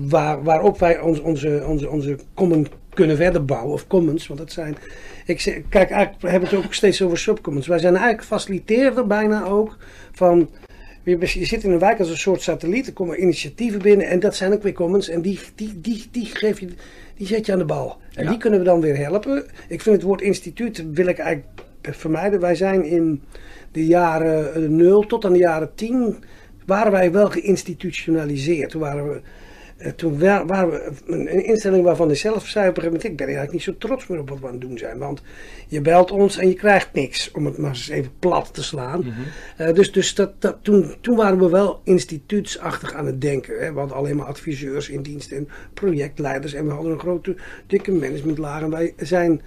[0.10, 2.67] Waar, waarop wij ons, onze, onze, onze common
[3.00, 4.78] kunnen verder bouwen, of commons, want dat zijn.
[5.26, 7.68] Ik zeg, kijk, eigenlijk we hebben het ook steeds over subcommons.
[7.68, 9.78] Wij zijn eigenlijk faciliteerder bijna ook
[10.12, 10.50] van.
[11.04, 14.20] Je, je zit in een wijk als een soort satelliet, er komen initiatieven binnen en
[14.20, 16.68] dat zijn ook weer commons en die, die, die, die, geef je,
[17.18, 17.98] die zet je aan de bal.
[18.14, 18.30] En Ja.
[18.30, 19.46] die kunnen we dan weer helpen.
[19.68, 22.40] Ik vind het woord instituut wil ik eigenlijk vermijden.
[22.40, 23.22] Wij zijn in
[23.72, 26.24] de jaren 0 tot aan de jaren 10
[26.66, 28.70] waren wij wel geïnstitutionaliseerd.
[28.70, 29.22] Toen waren we
[29.96, 33.18] toen wa waren we een instelling waarvan ik zelf zei op een gegeven moment, ik
[33.18, 34.98] ben eigenlijk niet zo trots meer op wat we aan het doen zijn.
[34.98, 35.22] Want
[35.68, 39.00] je belt ons en je krijgt niks, om het maar eens even plat te slaan.
[39.00, 39.68] Mm -hmm.
[39.68, 43.60] uh, dus dus dat, dat, toen, toen waren we wel instituutsachtig aan het denken.
[43.60, 43.74] Hè.
[43.74, 47.36] We hadden alleen maar adviseurs in dienst en projectleiders en we hadden een grote,
[47.68, 48.62] dikke managementlaag.
[48.62, 49.42] En wij zijn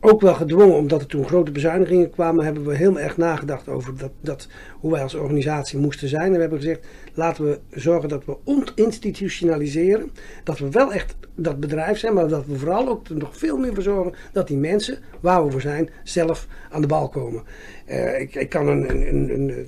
[0.00, 3.96] ook wel gedwongen, omdat er toen grote bezuinigingen kwamen, hebben we heel erg nagedacht over
[3.98, 4.48] dat, dat,
[4.80, 6.26] hoe wij als organisatie moesten zijn.
[6.26, 10.10] En we hebben gezegd, laten we zorgen dat we ontinstitutionaliseren.
[10.44, 13.56] Dat we wel echt dat bedrijf zijn, maar dat we vooral ook er nog veel
[13.56, 17.42] meer voor zorgen dat die mensen, waar we voor zijn, zelf aan de bal komen.
[17.86, 19.66] Eh, ik, ik kan een, een, een, een-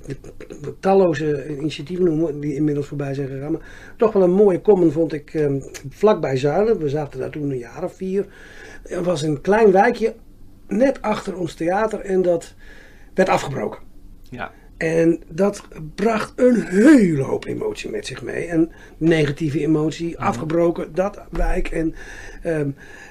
[0.79, 3.51] talloze initiatieven noemen die inmiddels voorbij zijn gegaan.
[3.51, 5.53] Maar toch wel een mooie common vond ik eh,
[5.89, 6.77] vlakbij Zuilen.
[6.79, 8.25] We zaten daar toen een jaar of vier.
[8.83, 10.15] Er was een klein wijkje
[10.67, 12.53] net achter ons theater en dat
[13.13, 13.79] werd afgebroken.
[14.29, 14.51] Ja.
[14.81, 15.63] En dat
[15.95, 18.51] bracht een hele hoop emotie met zich mee.
[18.51, 21.67] Een negatieve emotie, afgebroken, dat wijk.
[21.67, 21.95] En
[22.43, 22.69] ehm,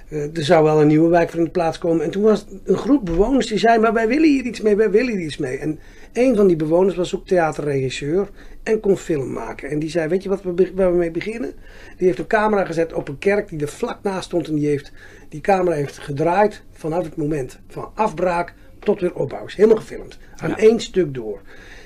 [0.08, 2.04] eh, er zou wel een nieuwe wijk voor in de plaats komen.
[2.04, 4.90] En toen was een groep bewoners die zei, maar wij willen hier iets mee, wij
[4.90, 5.58] willen hier iets mee.
[5.58, 5.78] En
[6.12, 8.28] een van die bewoners was ook theaterregisseur
[8.62, 9.70] en kon film maken.
[9.70, 11.52] En die zei, weet je wat we, waar we mee beginnen?
[11.96, 14.48] Die heeft een camera gezet op een kerk die er vlak naast stond.
[14.48, 14.92] En die heeft
[15.30, 19.46] die camera heeft gedraaid vanaf het moment van afbraak tot weer opbouw.
[19.46, 20.18] Is helemaal gefilmd.
[20.36, 20.56] Aan Ja.
[20.58, 21.40] één stuk door.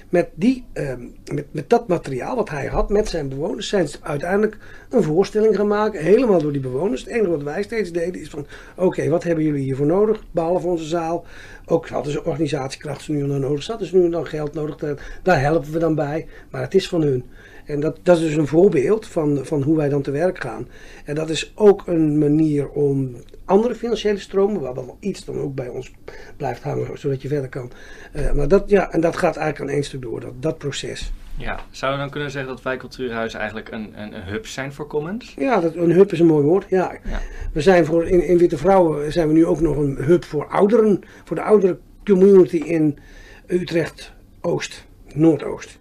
[0.09, 1.02] Met, die, ehm,
[1.33, 4.57] met, met dat materiaal wat hij had met zijn bewoners zijn ze uiteindelijk
[4.90, 6.00] een voorstelling gaan maken.
[6.02, 7.00] Helemaal door die bewoners.
[7.04, 10.24] Het enige wat wij steeds deden is van oké, wat hebben jullie hiervoor nodig?
[10.30, 11.24] Behalve onze zaal.
[11.66, 13.62] Ook hadden ze organisatiekracht ze nu en dan nodig.
[13.62, 14.76] Ze hadden ze nu en dan geld nodig.
[15.22, 16.26] Daar helpen we dan bij.
[16.50, 17.24] Maar het is van hun.
[17.64, 20.68] En dat, dat is dus een voorbeeld van, van hoe wij dan te werk gaan.
[21.05, 25.55] En dat is ook een manier om andere financiële stromen, waar wel iets dan ook
[25.55, 25.92] bij ons
[26.37, 27.70] blijft hangen, zodat je verder kan.
[28.12, 31.12] Eh, maar dat, ja, en dat gaat eigenlijk aan één stuk door, dat, dat proces.
[31.37, 31.61] ja.
[31.70, 34.87] Zouden we dan kunnen zeggen dat wij cultuurhuizen eigenlijk een, een, een hub zijn voor
[34.87, 35.35] Commons?
[35.38, 36.66] Ja, dat, een hub is een mooi woord.
[36.68, 36.92] Ja.
[37.05, 37.20] Ja.
[37.53, 40.46] We zijn voor, in, in Witte Vrouwen zijn we nu ook nog een hub voor
[40.46, 42.98] ouderen, voor de oudere community in
[43.46, 45.79] Utrecht-Oost, Noordoost.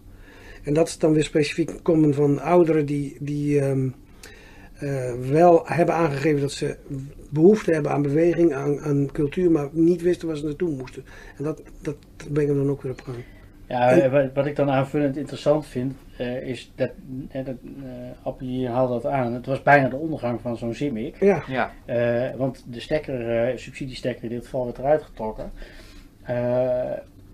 [0.63, 3.87] En dat is dan weer specifiek common van ouderen die, die ehm,
[4.73, 6.77] eh, wel hebben aangegeven dat ze
[7.29, 11.05] behoefte hebben aan beweging, aan, aan cultuur, maar niet wisten waar ze naartoe moesten.
[11.37, 11.95] En dat, dat
[12.31, 13.17] brengen we dan ook weer op gang.
[13.67, 16.91] Ja, eh, wat, wat ik dan aanvullend interessant vind, eh, is dat,
[17.29, 17.91] eh, dat eh,
[18.23, 19.33] Appie haalde dat aan.
[19.33, 21.19] Het was bijna de ondergang van zo'n Zimik.
[21.19, 21.71] Ja, Ja.
[21.85, 25.51] Eh, want de stekker, eh, subsidiestekker in dit geval, werd eruit getrokken.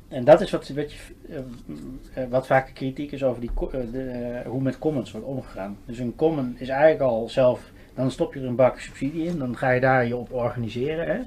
[0.10, 3.52] En dat is wat, wat, je, eh, eh, wat vaak de kritiek is over die,
[3.72, 5.78] eh, de, hoe met commons wordt omgegaan.
[5.86, 9.38] Dus een common is eigenlijk al zelf, dan stop je er een bak subsidie in,
[9.38, 11.08] dan ga je daar je op organiseren.
[11.08, 11.19] Hè?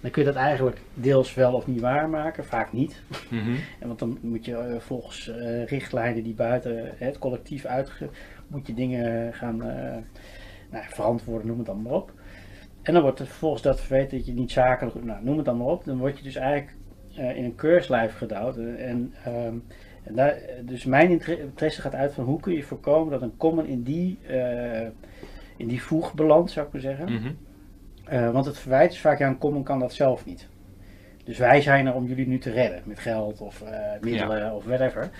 [0.00, 3.02] Dan kun je dat eigenlijk deels wel of niet waarmaken, vaak niet.
[3.28, 3.54] Mhm.
[3.78, 5.30] En want dan moet je volgens
[5.66, 8.08] richtlijnen die buiten het collectief uitge...
[8.46, 9.56] moet je dingen gaan
[10.70, 12.12] nou, verantwoorden, noem het dan maar op.
[12.82, 15.04] En dan wordt er vervolgens dat verweten dat je niet zakelijk...
[15.04, 15.84] Nou, noem het dan maar op.
[15.84, 16.76] Dan word je dus eigenlijk
[17.16, 18.56] eh, in een keurslijf gedouwd.
[18.56, 19.54] En, ehm,
[20.02, 23.36] en daar, dus mijn inter- interesse gaat uit van hoe kun je voorkomen dat een
[23.36, 24.86] common in die, eh,
[25.56, 27.12] in die voeg belandt, zou ik maar zeggen.
[27.12, 27.30] Mhm.
[28.04, 30.48] Eh, want het verwijt is vaak, ja, een common kan dat zelf niet.
[31.24, 34.64] Dus wij zijn er om jullie nu te redden met geld of eh, middelen of
[34.64, 35.10] whatever.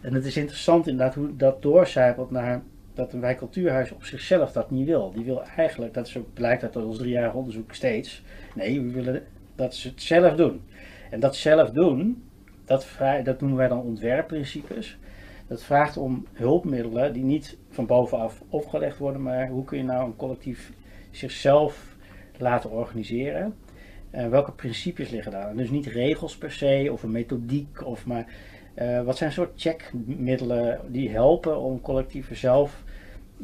[0.00, 2.62] En het is interessant inderdaad hoe dat doorcijpelt naar
[2.94, 5.12] dat een wijkcultuurhuis op zichzelf dat niet wil.
[5.12, 8.22] Die wil eigenlijk, dat is ook, blijkt uit ons driejarig onderzoek steeds,
[8.54, 9.22] nee, we willen
[9.54, 10.62] dat ze het zelf doen.
[11.10, 12.22] En dat zelf doen,
[12.64, 12.86] dat,
[13.24, 14.98] dat noemen wij dan ontwerpprincipes.
[15.46, 20.06] Dat vraagt om hulpmiddelen die niet van bovenaf opgelegd worden, maar hoe kun je nou
[20.06, 20.72] een collectief
[21.10, 21.96] zichzelf
[22.38, 23.54] laten organiseren.
[24.10, 25.56] Welke principes liggen daar?
[25.56, 28.26] Dus niet regels per se of een methodiek, of maar
[28.74, 32.84] eh, wat zijn soort checkmiddelen die helpen om collectieven zelf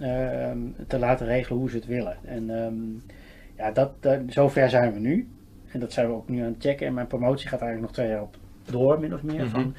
[0.00, 2.16] ehm, te laten regelen hoe ze het willen.
[2.24, 2.74] En ehm,
[3.56, 3.90] ja, dat,
[4.26, 5.28] zover zijn we nu.
[5.76, 6.86] En dat zijn we ook nu aan het checken.
[6.86, 9.44] En mijn promotie gaat eigenlijk nog twee jaar op door, min of meer.
[9.44, 9.50] Mhm.
[9.50, 9.74] van,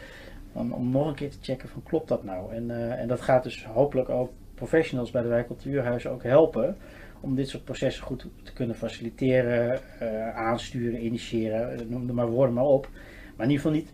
[0.51, 2.53] van, om nog een keer te checken van klopt dat nou?
[2.53, 6.77] En, eh, en dat gaat dus hopelijk ook professionals bij de Wijk Cultuurhuizen ook helpen
[7.19, 12.29] om dit soort processen goed te kunnen faciliteren, eh, aansturen, initiëren, eh, noem er maar
[12.29, 12.89] woorden maar op.
[13.35, 13.91] Maar in ieder geval niet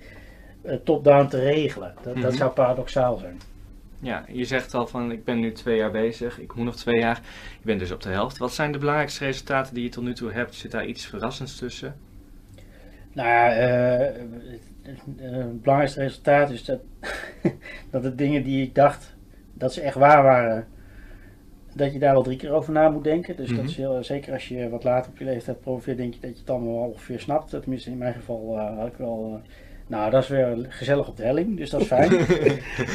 [0.84, 1.94] top-down te regelen.
[2.02, 2.32] Dat, dat Mhm.
[2.32, 3.38] zou paradoxaal zijn.
[4.04, 7.00] Ja, je zegt al van ik ben nu twee jaar bezig, ik moet nog twee
[7.00, 7.22] jaar.
[7.60, 8.38] Je bent dus op de helft.
[8.38, 10.56] Wat zijn de belangrijkste resultaten die je tot nu toe hebt?
[10.56, 11.96] Zit daar iets verrassends tussen?
[13.14, 14.22] Nou ja, eh,
[14.82, 16.80] het, belangrijkste resultaat is dat,
[17.92, 19.16] dat de dingen die ik dacht
[19.54, 20.68] dat ze echt waar waren,
[21.76, 23.36] dat je daar wel drie keer over na moet denken.
[23.36, 23.66] Dus dat Mhm.
[23.66, 26.40] is heel, zeker als je wat later op je leeftijd promoveert, denk je dat je
[26.40, 27.50] het allemaal wel ongeveer snapt.
[27.50, 29.42] Tenminste, in mijn geval eh, had ik wel.
[29.44, 29.50] eh,
[29.94, 32.12] nou, dat is weer gezellig op de helling, dus dat is fijn.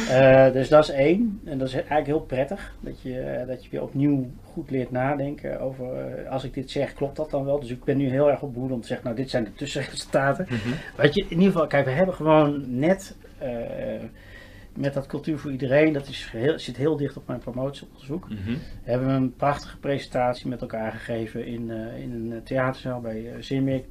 [0.08, 1.40] Eh, dus dat is één.
[1.44, 2.74] En dat is eigenlijk heel prettig.
[2.80, 6.70] Dat je, eh, dat je weer opnieuw goed leert nadenken over, eh, als ik dit
[6.70, 7.60] zeg, klopt dat dan wel?
[7.60, 9.52] Dus ik ben nu heel erg op behoed om te zeggen, nou dit zijn de
[9.52, 10.46] tussenresultaten.
[10.96, 13.16] Wat je in ieder geval, kijk, we hebben gewoon net
[14.78, 18.28] met dat cultuur voor iedereen, dat is heel, zit heel dicht op mijn promotieonderzoek.
[18.28, 18.56] Mhm.
[18.82, 23.82] Hebben we een prachtige presentatie met elkaar gegeven in, eh, in een theaterzaal bij uh.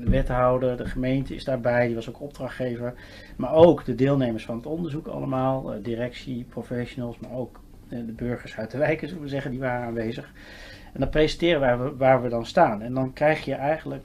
[0.00, 2.94] De wethouder, de gemeente is daarbij, die was ook opdrachtgever.
[3.36, 8.56] Maar ook de deelnemers van het onderzoek allemaal, eh, directie, professionals, maar ook de burgers
[8.56, 10.32] uit de wijken, zullen we zeggen, die waren aanwezig.
[10.92, 12.82] En dan presenteren wij waar we dan staan.
[12.82, 14.04] En dan krijg je eigenlijk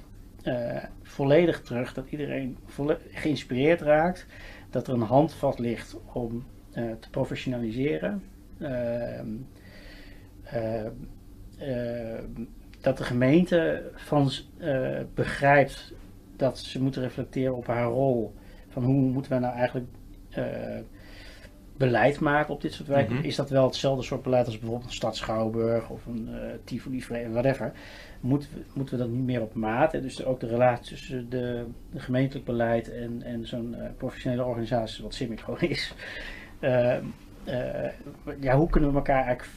[1.03, 4.25] volledig terug dat iedereen volle- geïnspireerd raakt.
[4.69, 8.23] Dat er een handvat ligt om eh, te professionaliseren.
[8.59, 9.27] Ehm,
[10.43, 10.85] eh,
[11.57, 12.23] eh,
[12.81, 14.31] dat de gemeente van,
[15.13, 15.93] begrijpt
[16.35, 18.33] dat ze moeten reflecteren op haar rol.
[18.67, 19.87] Van hoe moeten we nou eigenlijk
[21.77, 23.15] beleid maken op dit soort wijken?
[23.15, 23.25] Mhm.
[23.25, 27.03] Is dat wel hetzelfde soort beleid als bijvoorbeeld een stad Schouwburg of een eh Tivoli,
[27.31, 27.71] whatever?
[28.19, 29.93] Moeten we, moeten we dat niet meer op maat?
[29.93, 34.43] En dus ook de relatie tussen de, de gemeentelijk beleid en, en zo'n eh, professionele
[34.43, 35.93] organisatie, wat gewoon is.
[36.59, 36.97] Eh,
[38.39, 39.49] ja, hoe kunnen we elkaar eigenlijk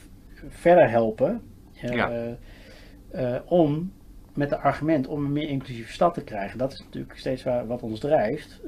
[0.49, 1.41] verder helpen?
[1.73, 2.37] Ja.
[3.45, 3.91] om
[4.33, 6.57] met het argument om een meer inclusieve stad te krijgen.
[6.57, 8.61] Dat is natuurlijk steeds waar, wat ons drijft.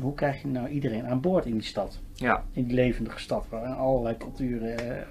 [0.00, 2.00] Hoe krijg je nou iedereen aan boord in die stad?
[2.22, 5.02] Ja, In die levendige stad waar allerlei culturen, eh,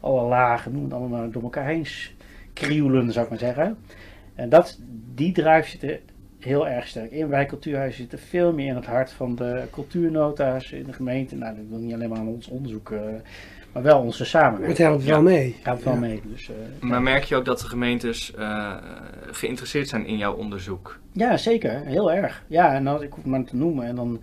[0.00, 1.86] alle lagen, noem het allemaal door elkaar heen
[2.52, 3.76] krioelen, zou ik maar zeggen.
[4.34, 4.78] En dat,
[5.14, 6.00] die drive zit er
[6.38, 7.28] heel erg sterk in.
[7.28, 11.36] Wij cultuurhuizen zitten veel meer in het hart van de cultuurnota's in de gemeente.
[11.36, 13.00] Nou, dat wil niet alleen maar aan ons onderzoek, eh,
[13.72, 14.78] maar wel onze Het samenwerking.
[14.78, 15.56] helpt wel mee.
[15.62, 15.98] Gaat wel Ja.
[16.00, 16.22] mee.
[16.26, 16.54] Dus, eh,
[16.88, 18.76] maar merk je ook dat de gemeentes eh,
[19.30, 20.98] geïnteresseerd zijn in jouw onderzoek?
[21.12, 21.80] Ja, zeker.
[21.84, 22.44] Heel erg.
[22.46, 23.86] Ja, en dan, ik hoef het maar te noemen.
[23.86, 24.20] En dan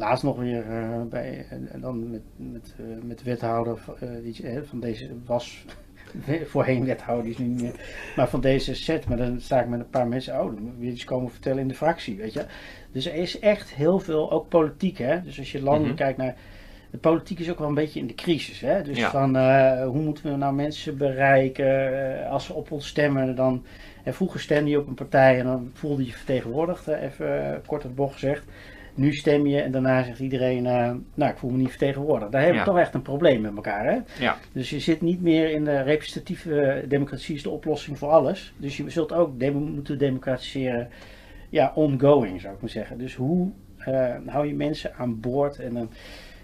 [0.00, 3.94] laatst nog weer eh, bij, en, en dan met, met, eh, met de wethouder van,
[4.00, 5.64] eh, die, eh, van deze was
[6.52, 9.08] voorheen wethouder, die is nu niet meer, maar van deze set.
[9.08, 11.58] Maar dan sta ik met een paar mensen, oh, dan moet je iets komen vertellen
[11.62, 12.44] in de fractie, weet je.
[12.92, 15.22] Dus er is echt heel veel, ook politiek, hè.
[15.22, 16.02] Dus als je landelijk Mhm.
[16.02, 16.34] kijkt naar,
[16.90, 18.82] de politiek is ook wel een beetje in de crisis, hè.
[18.82, 19.10] Dus Ja.
[19.10, 23.64] van, eh, hoe moeten we nou mensen bereiken eh, als ze op ons stemmen, dan...
[24.04, 27.58] En vroeger stemde je op een partij en dan voelde je je vertegenwoordigd, even eh,
[27.66, 28.44] kort het bocht gezegd.
[28.94, 32.32] Nu stem je en daarna zegt iedereen, eh, nou ik voel me niet vertegenwoordigd.
[32.32, 32.72] Daar hebben we Ja.
[32.72, 33.84] toch echt een probleem met elkaar.
[33.84, 33.98] Hè?
[34.24, 34.36] Ja.
[34.52, 38.52] Dus je zit niet meer in de representatieve democratie is de oplossing voor alles.
[38.56, 40.88] Dus je zult ook moeten democratiseren,
[41.48, 42.98] ja, ongoing zou ik maar zeggen.
[42.98, 45.58] Dus hoe eh, hou je mensen aan boord?
[45.58, 45.90] En dan,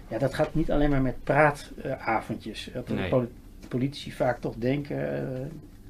[0.07, 2.69] ja, dat gaat niet alleen maar met praatavondjes.
[2.73, 3.27] Dat de Nee.
[3.67, 5.39] politici vaak toch denken, eh,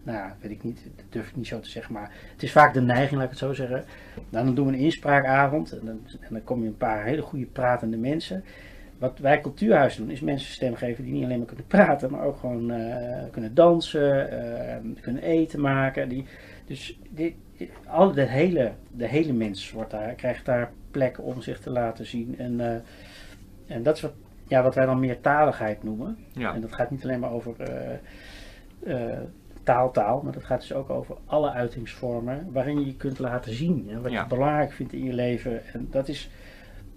[0.07, 2.51] nou ja, weet ik niet, dat durf ik niet zo te zeggen, maar het is
[2.51, 3.83] vaak de neiging, laat ik het zo zeggen.
[4.29, 7.45] Dan doen we een inspraakavond en dan, en dan kom je een paar hele goede
[7.45, 8.43] pratende mensen.
[8.97, 12.23] Wat wij cultuurhuis doen, is mensen stem geven die niet alleen maar kunnen praten, maar
[12.25, 16.09] ook gewoon eh, kunnen dansen, eh, kunnen eten maken.
[16.09, 16.25] Die,
[16.65, 17.35] dus die-
[17.87, 22.05] al de, hele, de hele mens wordt daar, krijgt daar plek om zich te laten
[22.05, 22.35] zien.
[22.37, 24.13] En, eh, en dat is wat,
[24.47, 26.17] ja, wat wij dan meertaligheid noemen.
[26.31, 26.53] Ja.
[26.53, 27.55] En dat gaat niet alleen maar over
[29.67, 33.53] taal, taal, maar dat gaat dus ook over alle uitingsvormen waarin je je kunt laten
[33.53, 33.87] zien.
[33.89, 34.21] En wat Ja.
[34.21, 35.65] je belangrijk vindt in je leven.
[35.73, 36.29] En dat, is,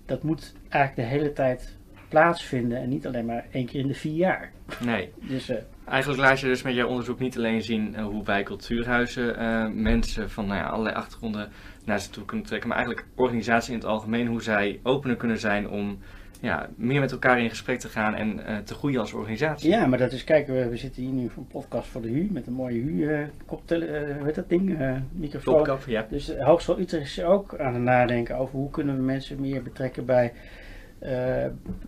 [0.07, 1.77] dat moet eigenlijk de hele tijd
[2.09, 4.51] plaatsvinden en niet alleen maar één keer in de vier jaar.
[4.85, 5.13] Nee.
[5.21, 8.43] Dus eh, Eigenlijk laat je dus met jouw onderzoek niet alleen zien eh, hoe wij
[8.43, 11.49] cultuurhuizen eh, mensen van nou ja, allerlei achtergronden
[11.85, 15.39] naar zich toe kunnen trekken, maar eigenlijk organisaties in het algemeen, hoe zij opener kunnen
[15.39, 15.99] zijn om
[16.41, 19.71] ja, meer met elkaar in gesprek te gaan en eh, te groeien als organisatie.
[19.71, 22.09] ja, maar dat is, kijk, we, we zitten hier nu voor een podcast voor de
[22.09, 24.79] HU met een mooie HU, eh koptele, eh, hoe heet dat ding,
[25.13, 25.55] microfoon.
[25.55, 26.07] Topkap, ja.
[26.11, 29.63] Dus de Hogeschool Utrecht is ook aan het nadenken over hoe kunnen we mensen meer
[29.63, 30.33] betrekken bij,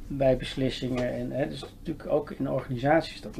[0.07, 1.13] bij beslissingen.
[1.13, 3.21] En hè, dus natuurlijk ook in organisaties.
[3.21, 3.37] Dat,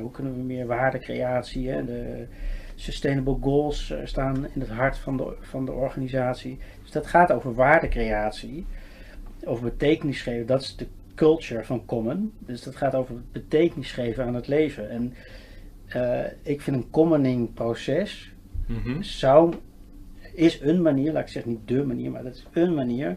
[0.00, 2.26] hoe kunnen we meer waardecreatie, hè, de
[2.74, 6.58] sustainable goals staan in het hart van de, van de organisatie.
[6.82, 8.66] Dus dat gaat over waardecreatie,
[9.46, 10.46] over betekenis geven.
[10.46, 12.32] Dat is de culture van Common.
[12.38, 14.90] Dus dat gaat over betekenis geven aan het leven.
[14.90, 15.14] En
[15.86, 18.32] eh, ik vind een commoning proces
[18.70, 19.02] Mhm.
[19.02, 19.54] zou,
[20.34, 23.16] is een manier, laat ik zeggen niet de manier, maar dat is een manier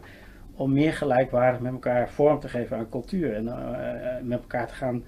[0.54, 3.34] om meer gelijkwaardig met elkaar vorm te geven aan cultuur.
[3.34, 5.04] En eh, met elkaar te gaan,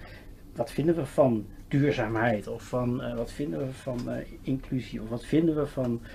[0.54, 2.48] wat vinden we van duurzaamheid?
[2.48, 5.02] Of van, eh, wat vinden we van eh, inclusie?
[5.02, 6.08] Of wat vinden we van eh,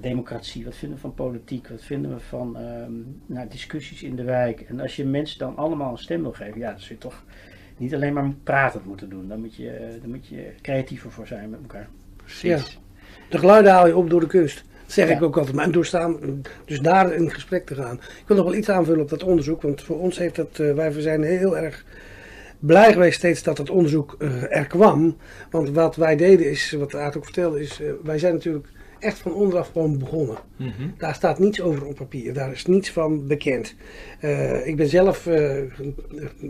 [0.00, 0.64] democratie?
[0.64, 1.68] Wat vinden we van politiek?
[1.68, 2.92] Wat vinden we van ehm,
[3.26, 4.60] nou, discussies in de wijk?
[4.60, 7.24] En als je mensen dan allemaal een stem wil geven, ja, dan zul je toch
[7.76, 9.28] niet alleen maar pratend moeten doen.
[9.28, 11.88] Dan moet je, eh, dan moet je creatiever voor zijn met elkaar.
[12.16, 12.78] Precies.
[13.28, 14.64] De geluiden haal je op door de kunst.
[14.84, 15.14] Dat zeg Ja.
[15.14, 15.56] ik ook altijd.
[15.56, 16.16] Maar doorstaan,
[16.64, 17.94] dus daar in gesprek te gaan.
[17.94, 19.62] Ik wil nog wel iets aanvullen op dat onderzoek.
[19.62, 21.84] Want voor ons heeft dat, eh, wij zijn heel erg
[22.58, 25.16] blij geweest steeds dat het onderzoek eh, er kwam.
[25.50, 28.68] Want wat wij deden is, wat Aart ook vertelde, is eh, wij zijn natuurlijk
[29.00, 30.36] echt van onderaf gewoon begonnen.
[30.56, 30.88] Mhm.
[30.96, 32.32] Daar staat niets over op papier.
[32.32, 33.74] Daar is niets van bekend.
[34.20, 35.94] Eh, ik ben zelf eh, een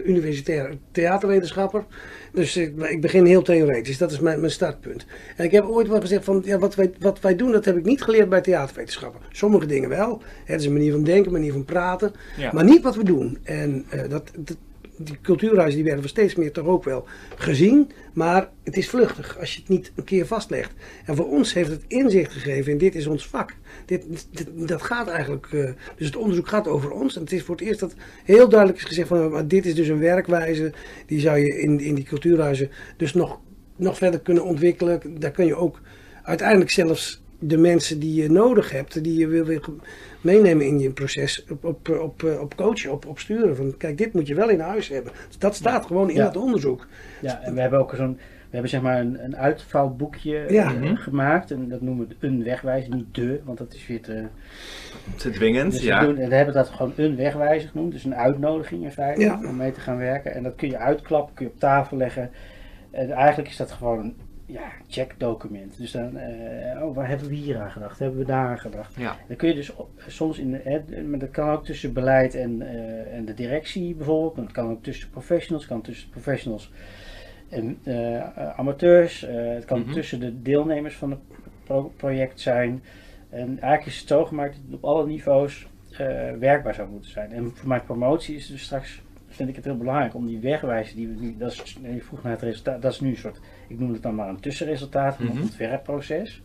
[0.05, 1.85] universitair theaterwetenschapper.
[2.33, 3.99] Dus ik, ik begin heel theoretisch.
[3.99, 5.07] Dat is mijn, mijn startpunt.
[5.37, 7.77] En ik heb ooit wel gezegd van ja, wat, wij, wat wij doen, dat heb
[7.77, 9.21] ik niet geleerd bij theaterwetenschappen.
[9.31, 10.23] Sommige dingen wel.
[10.45, 12.13] Het is een manier van denken, een manier van praten.
[12.37, 12.53] Ja.
[12.53, 13.39] Maar niet wat we doen.
[13.43, 14.57] En eh, dat, dat,
[15.05, 17.91] die cultuurhuizen die werden steeds meer toch ook wel gezien.
[18.13, 20.73] Maar het is vluchtig als je het niet een keer vastlegt.
[21.05, 23.55] En voor ons heeft het inzicht gegeven en dit is ons vak.
[23.87, 27.17] Dit, dit- dat gaat eigenlijk, eh, dus het onderzoek gaat over ons.
[27.17, 29.75] En het is voor het eerst dat heel duidelijk is gezegd van, maar dit is
[29.75, 30.73] dus een werkwijze.
[31.07, 33.41] Die zou je in, in die cultuurhuizen dus nog,
[33.77, 35.01] nog verder kunnen ontwikkelen.
[35.19, 35.81] Daar kun je ook
[36.23, 39.61] uiteindelijk zelfs de mensen die je nodig hebt, die je wil,
[40.21, 43.57] meenemen in je proces, op, op, op, eh, op coachen, op, op sturen.
[43.57, 45.13] Van, kijk, dit moet je wel in huis hebben.
[45.39, 46.27] Dat staat gewoon in Ja.
[46.27, 46.87] het onderzoek.
[47.21, 50.75] Ja, en we hebben ook zo'n, we hebben zeg maar een, een uitvouwboekje Ja.
[50.75, 51.51] eh, gemaakt.
[51.51, 54.25] En dat noemen we een wegwijzer, niet de, want dat is weer te...
[55.17, 56.01] Te dwingend, Dus ja.
[56.01, 57.93] we, doen, we hebben dat gewoon een wegwijzer genoemd.
[57.93, 59.41] Dus een uitnodiging in feite Ja.
[59.49, 60.35] om mee te gaan werken.
[60.35, 62.31] En dat kun je uitklappen, kun je op tafel leggen.
[62.91, 64.15] En eigenlijk is dat gewoon
[64.53, 65.77] ja, checkdocument.
[65.77, 67.99] Dus dan, eh, oh, waar hebben we hier aan gedacht?
[67.99, 68.95] Hebben we daar aan gedacht?
[68.95, 69.17] Ja.
[69.29, 72.35] Dan kun je dus op- soms in, de- hè, maar dat kan ook tussen beleid
[72.35, 74.35] en, eh, en de directie bijvoorbeeld.
[74.37, 76.73] Maar Het kan ook tussen professionals, het kan tussen professionals
[77.49, 79.25] en eh, eh, amateurs.
[79.25, 79.93] eh, het kan Mhm.
[79.93, 81.21] tussen de deelnemers van het
[81.65, 82.83] pro- project zijn.
[83.29, 87.11] En eigenlijk is het zo gemaakt dat het op alle niveaus eh, werkbaar zou moeten
[87.11, 87.33] zijn.
[87.33, 90.39] En voor mijn promotie is het dus straks, vind ik het heel belangrijk om die
[90.39, 93.17] wegwijzen die we nu, dat is, je vroeg naar het resultaat, dat is nu een
[93.17, 95.35] soort, ik noem het dan maar een tussenresultaat van Mhm.
[95.35, 96.41] het ontwerpproces.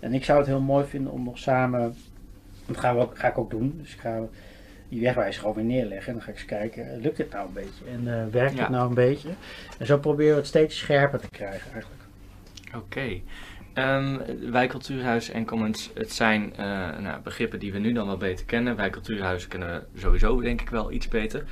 [0.00, 1.94] En ik zou het heel mooi vinden om nog samen,
[2.66, 4.20] dat gaan we ook, ga ik ook doen, dus ik ga
[4.88, 7.52] die wegwijzer gewoon weer neerleggen en dan ga ik eens kijken, lukt dit nou een
[7.52, 8.60] beetje en eh, werkt Ja.
[8.60, 9.28] het nou een beetje?
[9.78, 12.02] En zo proberen we het steeds scherper te krijgen eigenlijk.
[12.76, 13.20] Oké.
[13.74, 14.16] Ehm,
[14.50, 18.44] wij Cultuurhuis en Commons, het zijn eh, nou, begrippen die we nu dan wel beter
[18.46, 18.76] kennen.
[18.76, 18.90] Wij
[19.48, 21.44] kennen we sowieso denk ik wel iets beter.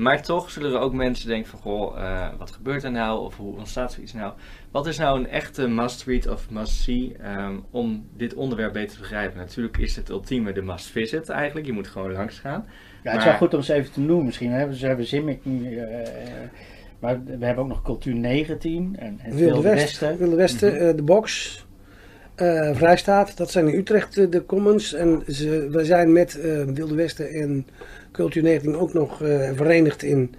[0.00, 3.24] Maar toch zullen er ook mensen denken van, goh, eh, wat gebeurt er nou?
[3.24, 4.32] Of hoe ontstaat zoiets nou?
[4.70, 9.38] Wat is nou een echte must-read of must-see ehm, om dit onderwerp beter te begrijpen?
[9.38, 11.66] Natuurlijk is het ultieme de must-visit eigenlijk.
[11.66, 12.64] Je moet gewoon langs gaan.
[13.02, 14.50] Ja, het is wel goed om ze even te noemen misschien.
[14.50, 14.68] Hè?
[14.68, 16.50] We hebben Zimmick nu, eh, eh,
[16.98, 20.82] maar we hebben ook nog Cultuur 19 en het Wilde West, Wilde Westen, Mhm.
[20.82, 21.58] eh, de Box,
[22.40, 24.94] eh, Vrijstaat, dat zijn in Utrecht eh, de commons.
[24.94, 27.66] En ze, we zijn met eh, Wilde Westen en
[28.12, 29.16] Cultuur 19 ook nog
[29.54, 30.34] verenigd in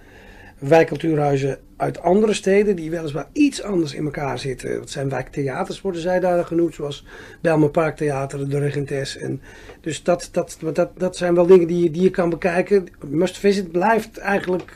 [0.58, 4.74] wijkcultuurhuizen uit andere steden, die weliswaar iets anders in elkaar zitten.
[4.78, 7.06] Dat zijn wijktheaters, worden zij daar genoemd, zoals
[7.40, 9.16] Belmer Parktheater, de Regentes.
[9.16, 9.40] En
[9.80, 12.86] dus dat, dat, dat, dat zijn wel dingen die, je- die je kan bekijken.
[13.06, 14.72] Must Visit blijft eigenlijk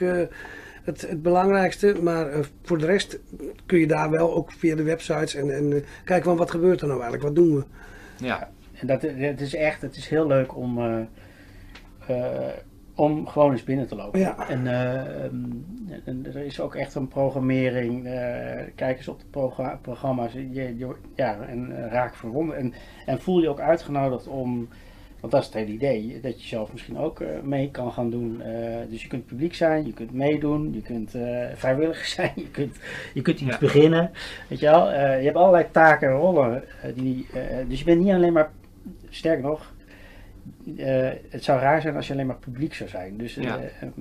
[0.86, 3.18] het, het belangrijkste, maar eh, voor de rest
[3.66, 6.80] kun je daar wel ook via de websites en, en eh, kijken van wat gebeurt
[6.80, 7.64] er nou eigenlijk, wat doen we.
[8.24, 11.00] Ja, En dat, het is echt, het is heel leuk om, eh,
[12.06, 12.52] eh,
[12.94, 14.20] om gewoon eens binnen te lopen.
[14.20, 14.48] Ja.
[14.48, 15.34] En, eh, ehm,
[16.04, 18.06] en er is ook echt een programmering.
[18.06, 20.32] eh, kijk eens op de progra- programma's.
[20.32, 22.58] Je, je- ja, en eh, raak verwonderd.
[22.58, 22.72] En,
[23.06, 24.68] en voel je ook uitgenodigd om.
[25.20, 28.10] Want dat is het hele idee, dat je zelf misschien ook eh, mee kan gaan
[28.10, 28.42] doen.
[28.42, 32.50] Eh, dus je kunt publiek zijn, je kunt meedoen, je kunt eh, vrijwilliger zijn, je
[32.50, 32.76] kunt,
[33.14, 33.58] je kunt iets Ja.
[33.58, 34.10] beginnen.
[34.48, 36.62] Weet je wel, Eh, je hebt allerlei taken en rollen.
[36.94, 38.50] die, eh, dus je bent niet alleen maar,
[39.10, 39.74] sterk nog,
[40.76, 43.16] eh, het zou raar zijn als je alleen maar publiek zou zijn.
[43.16, 43.58] Dus, Ja.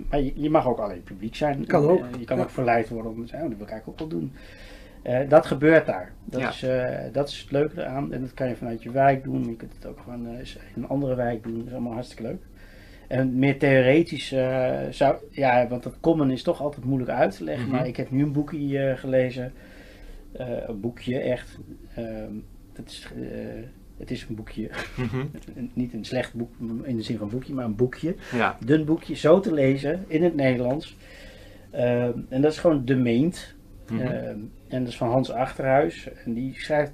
[0.09, 1.65] maar je, je mag ook alleen publiek zijn.
[1.65, 2.43] Kan ook, je kan ja.
[2.43, 4.33] ook verleid worden om te zeggen, oh, dat wil ik eigenlijk ook wel doen.
[5.05, 6.11] Eh, dat gebeurt daar.
[6.23, 6.49] Dat, Ja.
[6.49, 8.13] is, eh, dat is het leuke eraan.
[8.13, 9.49] En dat kan je vanuit je wijk doen.
[9.49, 10.33] Je kunt het ook gewoon eh,
[10.75, 11.57] in een andere wijk doen.
[11.57, 12.41] Dat is allemaal hartstikke leuk.
[13.07, 14.27] En meer theoretisch
[14.89, 15.15] zou...
[15.31, 17.67] Ja, want dat common is toch altijd moeilijk uit te leggen.
[17.67, 17.75] Mhm.
[17.75, 19.53] Maar ik heb nu een boekje gelezen.
[20.67, 21.57] Een boekje, echt.
[21.95, 22.33] Ehm,
[22.73, 23.07] dat is,
[23.97, 24.69] het is een boekje.
[24.97, 25.25] Mhm.
[25.73, 28.57] Niet een slecht boek in de zin van boekje, maar een boekje ja.
[28.65, 30.97] dun boekje zo te lezen in het Nederlands.
[31.71, 33.55] Ehm, en dat is gewoon De Meent.
[33.89, 34.37] Ehm,
[34.75, 36.09] en dat is van Hans Achterhuis.
[36.25, 36.91] En die schrijft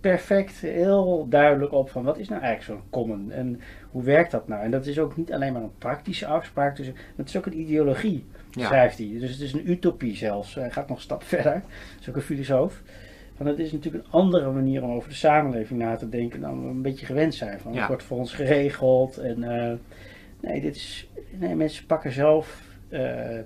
[0.00, 3.60] perfect, heel duidelijk op van wat is nou eigenlijk zo'n common en
[3.90, 4.62] hoe werkt dat nou?
[4.62, 7.60] En dat is ook niet alleen maar een praktische afspraak, dus het is ook een
[7.60, 8.66] ideologie, Ja.
[8.66, 9.16] schrijft hij.
[9.20, 10.54] Dus het is een utopie zelfs.
[10.54, 11.52] Hij gaat nog een stap verder.
[11.52, 12.82] Dat is ook een filosoof.
[13.36, 16.62] Van het is natuurlijk een andere manier om over de samenleving na te denken dan
[16.62, 17.60] we een beetje gewend zijn.
[17.60, 17.78] Van, Ja.
[17.78, 19.72] Het wordt voor ons geregeld en eh,
[20.40, 22.66] nee, dit is, nee, mensen pakken zelf.
[22.88, 23.38] eh,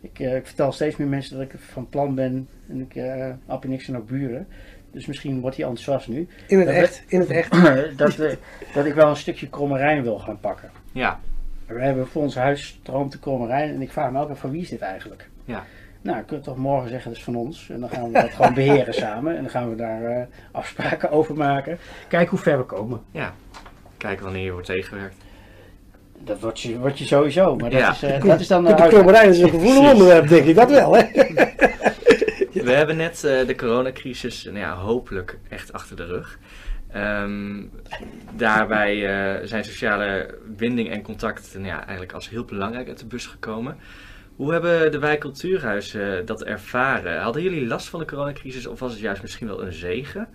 [0.00, 3.26] ik, eh, ik vertel steeds meer mensen dat ik van plan ben en ik uh,
[3.46, 4.46] appie niks en ook buren.
[4.90, 6.28] Dus misschien wordt hij enthousiast nu.
[6.46, 7.50] In het Dat echt, in het echt.
[7.98, 8.32] dat, eh,
[8.74, 10.70] dat ik wel een stukje krommerijn wil gaan pakken.
[10.92, 11.20] Ja.
[11.66, 14.50] We hebben voor ons huis stroomt de krommerijn en ik vraag me elke keer van
[14.50, 15.28] wie is dit eigenlijk?
[15.44, 15.64] Ja.
[16.02, 17.70] Nou, je kunt toch morgen zeggen dat is van ons.
[17.70, 19.36] En dan gaan we dat gewoon beheren samen.
[19.36, 21.78] En dan gaan we daar eh, afspraken over maken.
[22.08, 23.00] Kijk hoe ver we komen.
[23.10, 23.34] Ja.
[23.96, 25.14] Kijken wanneer je wordt tegengewerkt.
[26.24, 27.56] Dat wordt je, wordt je sowieso.
[27.56, 27.90] Maar dat, Ja.
[27.90, 28.64] is, eh, dat is dan...
[28.64, 30.54] De eh, klommerijn is een gevoelig onderwerp, denk ik.
[30.54, 31.02] Dat wel, hè?
[32.52, 36.38] We hebben net eh, de coronacrisis nou ja, hopelijk echt achter de rug.
[36.92, 37.62] Ehm,
[38.36, 43.06] daarbij eh, zijn sociale binding en contact nou ja, eigenlijk als heel belangrijk uit de
[43.06, 43.76] bus gekomen.
[44.36, 47.20] Hoe hebben de wijkcultuurhuizen dat ervaren?
[47.20, 50.28] Hadden jullie last van de coronacrisis of was het juist misschien wel een zegen?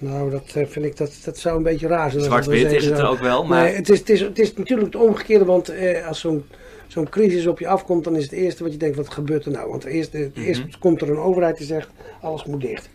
[0.00, 2.24] Nou, dat eh, vind ik, dat, dat zou een beetje raar zijn.
[2.24, 3.64] Zwart-wit is het er ook wel, maar...
[3.64, 6.44] Nee, het is, het, is, het is natuurlijk het omgekeerde, want eh, als zo'n
[6.86, 9.50] zo'n crisis op je afkomt, dan is het eerste wat je denkt, wat gebeurt er
[9.52, 9.70] nou?
[9.70, 10.40] Want eerst, eh, Mhm.
[10.46, 11.88] eerst komt er een overheid die zegt,
[12.20, 12.88] alles moet dicht.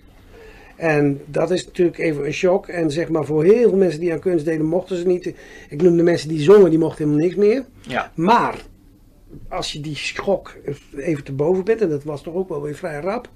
[0.76, 2.68] En dat is natuurlijk even een shock.
[2.68, 5.34] En zeg maar voor heel veel mensen die aan kunst deden, mochten ze niet.
[5.70, 7.66] Ik noem de mensen die zongen, die mochten helemaal niks meer.
[7.82, 8.56] Ja, Maar
[9.50, 10.56] als je die schok
[10.98, 13.30] even te boven bent, en dat was toch ook wel weer vrij rap,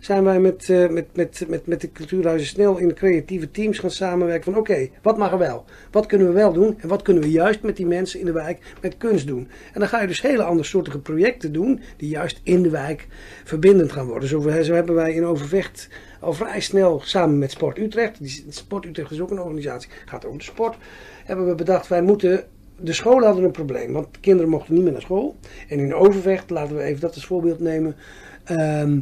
[0.00, 3.90] zijn wij met, eh, met, met, met, met de cultuurhuizen snel in creatieve teams gaan
[3.90, 5.64] samenwerken van oké, wat mag er wel?
[5.90, 6.78] Wat kunnen we wel doen?
[6.80, 9.48] En wat kunnen we juist met die mensen in de wijk met kunst doen?
[9.72, 13.06] En dan ga je dus hele andere soortige projecten doen die juist in de wijk
[13.44, 14.28] verbindend gaan worden.
[14.28, 15.88] Zo, hebben wij in Overvecht
[16.20, 20.24] al vrij snel samen met Sport Utrecht, die, Sport Utrecht is ook een organisatie, gaat
[20.24, 20.76] over de sport,
[21.24, 22.44] hebben we bedacht wij moeten
[22.80, 25.36] de scholen hadden een probleem, want de kinderen mochten niet meer naar school.
[25.68, 27.96] En in Overvecht, laten we even dat als voorbeeld nemen,
[28.44, 28.98] ehm,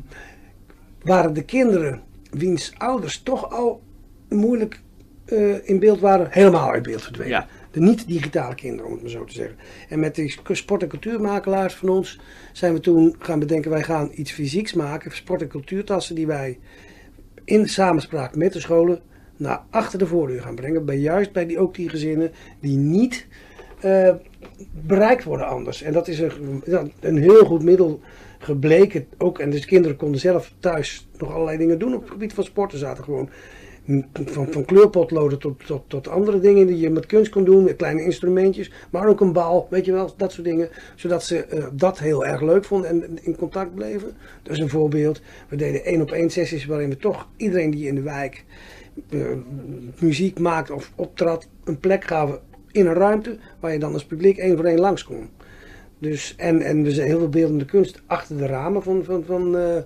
[1.03, 3.83] waren de kinderen wiens ouders toch al
[4.29, 4.81] moeilijk
[5.25, 7.33] eh, in beeld waren, helemaal uit beeld verdwenen.
[7.33, 7.47] Ja.
[7.71, 9.57] De niet-digitale kinderen, om het maar zo te zeggen.
[9.89, 12.21] En met die sport- en cultuurmakelaars van ons
[12.53, 16.59] zijn we toen gaan bedenken, wij gaan iets fysieks maken, sport- en cultuurtassen die wij
[17.45, 19.01] in samenspraak met de scholen
[19.37, 20.85] naar achter de voordeur gaan brengen.
[20.85, 23.27] Bij juist bij die, ook die gezinnen die niet
[23.81, 24.15] eh,
[24.87, 25.83] bereikt worden anders.
[25.83, 28.01] En dat is een, een heel goed middel
[28.39, 29.39] gebleken ook.
[29.39, 32.79] En dus kinderen konden zelf thuis nog allerlei dingen doen op het gebied van sporten.
[32.79, 33.29] Zaten gewoon
[34.13, 37.65] van, van kleurpotloden tot, tot, tot andere dingen die je met kunst kon doen.
[37.65, 38.73] Met kleine instrumentjes.
[38.91, 40.69] Maar ook een bal, weet je wel, dat soort dingen.
[40.95, 44.17] Zodat ze eh, dat heel erg leuk vonden en in contact bleven.
[44.43, 45.21] Dus een voorbeeld.
[45.49, 48.45] We deden één op één sessies waarin we toch iedereen die in de wijk
[49.11, 49.21] eh,
[49.99, 52.41] muziek maakt of optrad, een plek gaven
[52.73, 55.29] in een ruimte waar je dan als publiek één voor één langs kon.
[55.99, 59.57] Dus, en, en er zijn heel veel beeldende kunst achter de ramen van, van, van,
[59.57, 59.77] eh,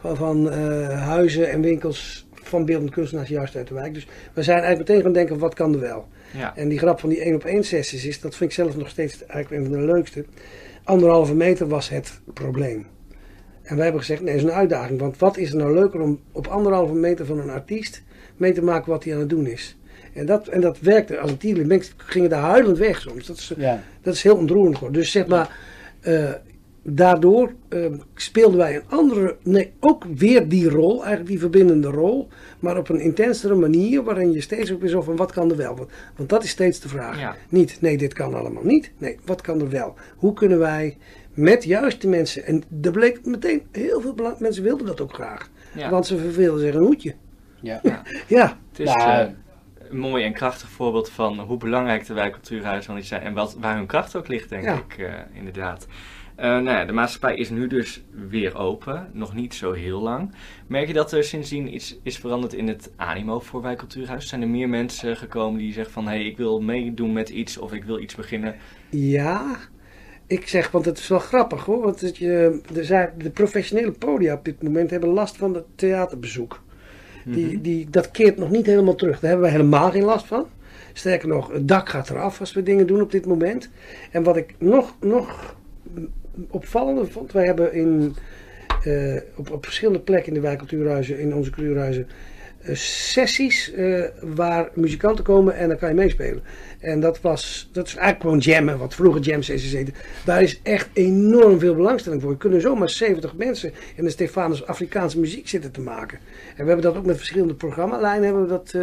[0.00, 3.94] van, van eh, huizen en winkels van beeldende kunstenaars juist uit de wijk.
[3.94, 6.06] Dus we zijn eigenlijk meteen gaan denken, wat kan er wel?
[6.38, 6.56] ja.
[6.56, 8.88] En die grap van die één op één sessies is, dat vind ik zelf nog
[8.88, 10.24] steeds eigenlijk een van de leukste.
[10.84, 12.86] Anderhalve meter was het probleem.
[13.62, 15.00] En wij hebben gezegd, nee, dat is een uitdaging.
[15.00, 18.02] Want wat is er nou leuker om op anderhalve meter van een artiest
[18.36, 19.76] mee te maken wat hij aan het doen is?
[20.14, 21.66] En dat, en dat werkte als een tierling.
[21.68, 23.26] Mensen gingen daar huilend weg soms.
[23.26, 23.82] Dat is, Ja.
[24.02, 25.00] dat is heel ontroerend geworden.
[25.00, 25.56] Dus zeg maar,
[26.00, 26.30] eh,
[26.82, 32.28] daardoor eh, speelden wij een andere, nee, ook weer die rol, eigenlijk die verbindende rol,
[32.58, 35.56] maar op een intensere manier, waarin je steeds ook weer zo van, wat kan er
[35.56, 35.76] wel?
[35.76, 37.20] Want, want dat is steeds de vraag.
[37.20, 37.36] Ja.
[37.48, 38.90] Niet, nee, dit kan allemaal niet.
[38.98, 39.94] Nee, wat kan er wel?
[40.16, 40.96] Hoe kunnen wij
[41.34, 45.14] met juist de mensen, en er bleek meteen, heel veel belang, mensen wilden dat ook
[45.14, 45.50] graag.
[45.74, 45.90] Ja.
[45.90, 47.14] Want ze verveelden zich een hoedje.
[47.60, 47.80] Ja.
[48.28, 49.26] Ja, Het is Nou, eh,
[49.94, 54.16] mooi en krachtig voorbeeld van hoe belangrijk de wijkcultuurhuizen zijn en wat, waar hun kracht
[54.16, 54.74] ook ligt, denk Ja.
[54.74, 55.86] ik, eh, inderdaad.
[56.36, 60.34] Eh, nou ja, de maatschappij is nu dus weer open, nog niet zo heel lang.
[60.66, 64.28] Merk je dat er sindsdien iets is veranderd in het animo voor wijkcultuurhuis?
[64.28, 67.58] Zijn er meer mensen gekomen die zeggen van, hé, hey, ik wil meedoen met iets
[67.58, 68.54] of ik wil iets beginnen?
[68.90, 69.56] Ja,
[70.26, 71.82] ik zeg, want het is wel grappig hoor.
[71.82, 76.62] Want het, je, zijn, de professionele podia op dit moment hebben last van het theaterbezoek.
[77.24, 77.62] Die, Mhm.
[77.62, 79.20] die, dat keert nog niet helemaal terug.
[79.20, 80.46] Daar hebben wij helemaal geen last van.
[80.92, 83.68] Sterker nog, het dak gaat eraf als we dingen doen op dit moment.
[84.10, 85.56] En wat ik nog, nog
[86.50, 88.14] opvallender vond, wij hebben in,
[88.84, 92.08] eh, op, op verschillende plekken in de wijkcultuurhuizen, in onze cultuurhuizen,
[92.72, 96.42] sessies eh, waar muzikanten komen en dan kan je meespelen.
[96.80, 99.90] En dat was, dat is eigenlijk gewoon jammen, wat vroeger jam sessies.
[100.24, 102.30] Daar is echt enorm veel belangstelling voor.
[102.30, 106.18] Je kunnen zomaar 70 mensen in de Stefanus Afrikaanse muziek zitten te maken.
[106.56, 108.82] En we hebben dat ook met verschillende programmalijnen, hebben we dat, eh,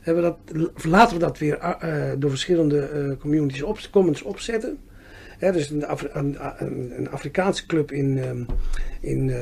[0.00, 4.78] hebben we dat, laten we dat weer eh, door verschillende communities op, commons opzetten.
[5.38, 6.36] Hè, dus een, een,
[6.96, 8.42] een, Afrikaanse club in, ehm,
[9.00, 9.32] in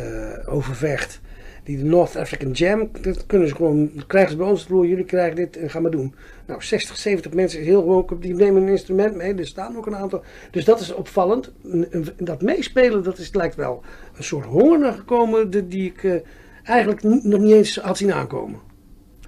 [0.47, 1.21] Overvecht.
[1.67, 5.05] Die de North African Jam, dat kunnen ze gewoon, krijgen ze bij ons vloer, jullie
[5.05, 6.15] krijgen dit en ga maar doen.
[6.47, 9.97] Nou, 60, 70 mensen, heel gewoon, die nemen een instrument mee, er staan ook een
[9.97, 10.23] aantal.
[10.51, 11.53] Dus dat is opvallend.
[12.17, 13.83] Dat meespelen, dat is, lijkt wel
[14.17, 16.15] een soort honger naar gekomen, die, ik eh,
[16.63, 18.61] eigenlijk nog niet eens had zien aankomen.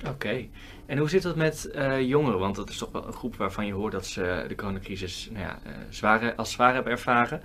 [0.09, 0.47] Oké.
[0.86, 2.39] En hoe zit dat met eh, jongeren?
[2.39, 5.45] Want dat is toch wel een groep waarvan je hoort dat ze de coronacrisis nou
[5.45, 7.41] ja, eh, zwaar, als zwaar hebben ervaren.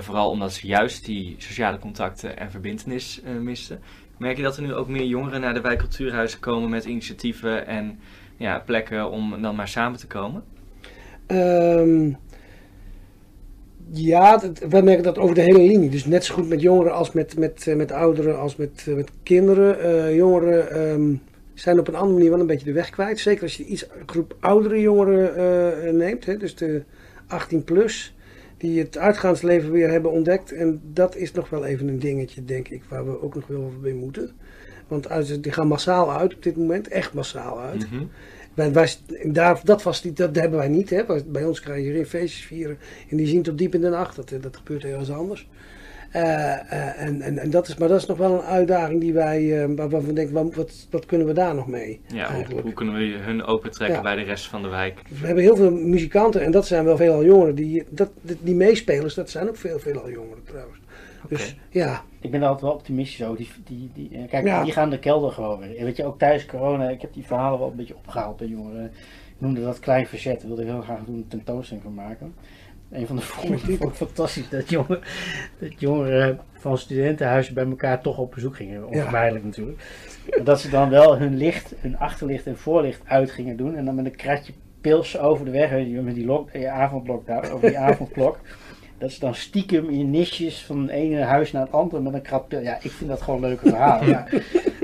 [0.00, 3.80] Vooral omdat ze juist die sociale contacten en verbindenis eh, misten.
[4.18, 7.98] Merk je dat er nu ook meer jongeren naar de wijkcultuurhuizen komen met initiatieven en
[8.36, 10.44] ja, plekken om dan maar samen te komen?
[11.26, 12.12] Ehm,
[13.90, 15.90] ja, wij merken dat over de hele linie.
[15.90, 18.94] Dus net zo goed met jongeren als met, met, eh, met ouderen als met, eh,
[18.94, 19.80] met kinderen.
[19.80, 21.14] Eh, jongeren ehm,
[21.54, 23.18] zijn op een andere manier wel een beetje de weg kwijt.
[23.18, 26.82] Zeker als je iets groep oudere jongeren neemt, hè, dus de
[27.26, 28.16] 18 plus.
[28.58, 30.52] Die het uitgaansleven weer hebben ontdekt.
[30.52, 33.62] En dat is nog wel even een dingetje, denk ik, waar we ook nog wel
[33.62, 34.30] over mee moeten.
[34.88, 37.90] Want uit- die gaan massaal uit op dit moment, echt massaal uit.
[37.90, 38.04] Mhm.
[38.54, 38.88] Wij, wij,
[39.22, 40.90] daar, dat, was die, dat hebben wij niet.
[40.90, 41.02] Hè.
[41.26, 42.78] Bij- ons krijg je geen feestjes vieren
[43.08, 44.16] en die zien tot diep in de nacht.
[44.16, 45.48] Dat, dat gebeurt ergens anders.
[46.10, 49.12] Eh, eh, en, en, en dat is, maar dat is nog wel een uitdaging die
[49.12, 52.00] wij, eh, waarvan we denken, wat, wat, wat kunnen we daar nog mee?
[52.06, 52.64] Ja, hoe, eigenlijk?
[52.64, 54.02] hoe kunnen we hun opentrekken Ja.
[54.02, 55.02] bij de rest van de wijk?
[55.20, 57.54] We hebben heel veel muzikanten en dat zijn wel veelal jongeren.
[57.54, 60.78] Die, dat, die meespelers, dat zijn ook veel, veelal jongeren trouwens.
[61.28, 63.36] Dus ja, Ik ben altijd wel optimistisch ook.
[63.36, 64.64] Die, die, die, kijk, Ja.
[64.64, 65.76] die gaan de kelder gewoon weer.
[65.76, 68.46] En weet je, ook tijdens corona, ik heb die verhalen wel een beetje opgehaald bij
[68.46, 68.84] jongeren.
[68.84, 72.34] Ik noemde dat klein verzet, wilde ik heel graag doen een tentoonstelling van maken.
[72.90, 75.00] Een van de voorbeelden vond ik fantastisch dat jongeren,
[75.58, 78.86] dat jongeren van studentenhuizen bij elkaar toch op bezoek gingen.
[78.86, 79.82] Onvermijdelijk natuurlijk.
[80.28, 83.76] Maar dat ze dan wel hun licht, hun achterlicht en voorlicht uit gingen doen.
[83.76, 85.70] En dan met een kratje pils over de weg,
[86.02, 88.38] met die lock, die avondlockdown, over die avondklok.
[88.98, 92.22] Dat ze dan stiekem in nisjes van het ene huis naar het andere met een
[92.22, 92.60] krat pil.
[92.60, 94.08] Ja, ik vind dat gewoon leuke verhalen.
[94.08, 94.26] Ja.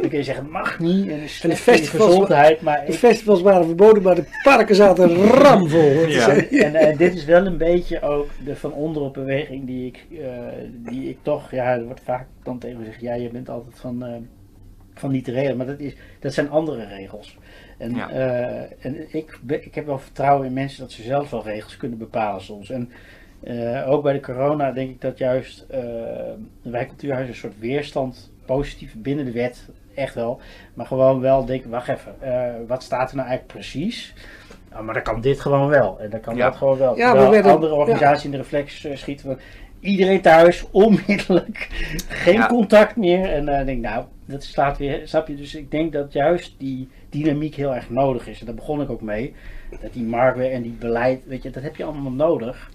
[0.01, 1.09] Dan kun je zeggen, het mag niet.
[1.09, 2.61] En, is En de festivals- gezondheid.
[2.61, 6.07] Maar de ik, festivals waren verboden, maar de parken zaten ramvol.
[6.09, 6.29] Ja.
[6.51, 10.29] en eh, dit is wel een beetje ook de van onderop beweging die ik, eh,
[10.69, 13.79] die ik toch, ja, er wordt vaak dan tegen me gezegd, ja, je bent altijd
[13.79, 14.12] van, eh,
[14.95, 17.39] van niet te regelen, maar dat, is, dat zijn andere regels.
[17.79, 18.11] En, Ja.
[18.11, 21.99] eh, en ik, ik heb wel vertrouwen in mensen dat ze zelf wel regels kunnen
[21.99, 22.71] bepalen soms.
[22.71, 22.91] En
[23.45, 25.81] eh, ook bij de corona denk ik dat juist eh
[26.63, 30.41] de wijkcultuurhuis een soort weerstand positief binnen de wet, echt wel.
[30.75, 34.15] Maar gewoon wel denken, wacht even, eh, wat staat er nou eigenlijk precies?
[34.71, 36.01] Nou, maar dan kan dit gewoon wel.
[36.01, 36.45] En dan kan Ja.
[36.49, 36.97] dat gewoon wel.
[36.97, 39.39] Ja, we werden- andere organisaties in de reflex schieten van
[39.81, 41.69] iedereen thuis, onmiddellijk,
[42.09, 42.47] geen Ja.
[42.47, 43.33] contact meer.
[43.33, 45.35] En dan denk ik, nou, dat slaat weer, snap je?
[45.35, 48.41] Dus ik denk dat juist die dynamiek heel erg nodig is.
[48.41, 49.35] En daar begon ik ook mee.
[49.81, 52.71] Dat die marktwerk en die beleid, weet je, dat heb je allemaal nodig.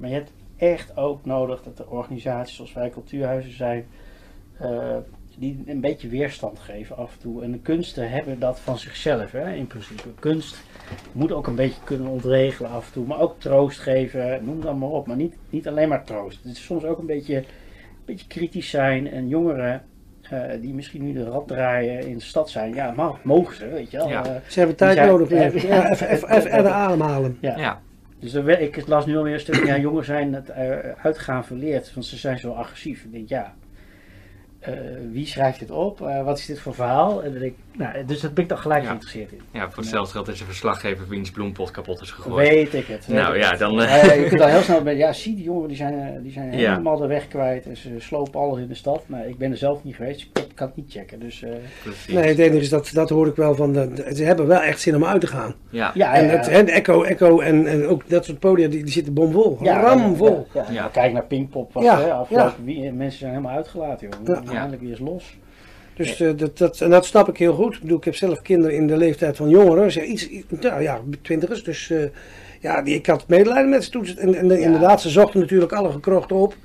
[0.00, 3.86] Maar je hebt echt ook nodig dat er organisaties zoals wij cultuurhuizen zijn,
[4.58, 4.96] eh,
[5.38, 7.42] die een beetje weerstand geven af en toe.
[7.42, 10.08] En de kunsten hebben dat van zichzelf, hè, in principe.
[10.18, 10.56] Kunst
[11.12, 14.76] moet ook een beetje kunnen ontregelen af en toe, maar ook troost geven, noem dat
[14.76, 15.06] maar op.
[15.06, 16.42] Maar niet, niet alleen maar troost.
[16.42, 17.44] Het is soms ook een beetje, een
[18.04, 19.82] beetje kritisch zijn en jongeren.
[20.30, 22.74] eh, die misschien nu de rad draaien in de stad zijn.
[22.74, 24.08] Ja, maar mogen ze, weet je wel.
[24.08, 24.24] Ja.
[24.26, 25.30] Eh, Ze hebben tijd nodig.
[25.40, 26.28] Even, even, even,
[26.58, 27.38] even ademhalen.
[27.40, 27.56] ja.
[27.58, 27.80] Ja,
[28.20, 32.06] Dus ik las nu alweer een stuk, ja, jongeren zijn het eh, uitgaan verleerd, want
[32.06, 33.04] ze zijn zo agressief.
[33.04, 33.54] Ik denk, ja,
[34.58, 34.74] eh,
[35.10, 36.00] wie schrijft dit op?
[36.00, 37.24] Eh, wat is dit voor verhaal?
[37.24, 38.86] En dan ik, nou, dus daar ben ik dan gelijk Ja.
[38.88, 39.40] geïnteresseerd in.
[39.52, 42.48] ja, voor hetzelfde geld is een verslaggever wiens bloempot kapot is gegooid.
[42.48, 43.06] Weet ik het.
[43.06, 43.58] weet Nou ik ja, het.
[43.58, 43.76] dan, eh.
[43.76, 46.22] Maar ja, je kunt dan heel snel bij, ja, zie die jongeren, die zijn, eh,
[46.22, 46.70] die zijn Ja.
[46.70, 49.02] helemaal de weg kwijt en ze slopen alles in de stad.
[49.06, 51.20] Nou, ik ben er zelf niet geweest, ik kan het niet checken.
[51.20, 51.50] Dus, eh.
[52.14, 53.72] Nee, het enige is dat, dat hoor ik wel van.
[53.72, 55.54] De, ze hebben wel echt zin om uit te gaan.
[55.70, 58.92] Ja, ja, En, het, en Echo, Echo en, en ook dat soort podia, die, die
[58.92, 59.58] zitten bomvol.
[59.62, 60.46] ja, ramvol.
[60.52, 60.80] Ja, ja, Ja.
[60.80, 64.36] Maar Kijk naar Pinkpop, hè, afgelopen wie- mensen zijn helemaal uitgelaten, joh.
[64.44, 64.52] Ja.
[64.52, 65.38] Eindelijk weer eens los.
[66.00, 67.74] Dus eh, dat, dat, en dat snap ik heel goed.
[67.74, 69.92] Ik bedoel, ik heb zelf kinderen in de leeftijd van jongeren.
[69.92, 71.64] Zeg, iets, nou ja, twintigers.
[71.64, 72.04] Dus eh,
[72.60, 74.06] ja, die, ik had medelijden met ze toen.
[74.06, 76.56] En, inderdaad, ze zochten natuurlijk alle gekrochten op.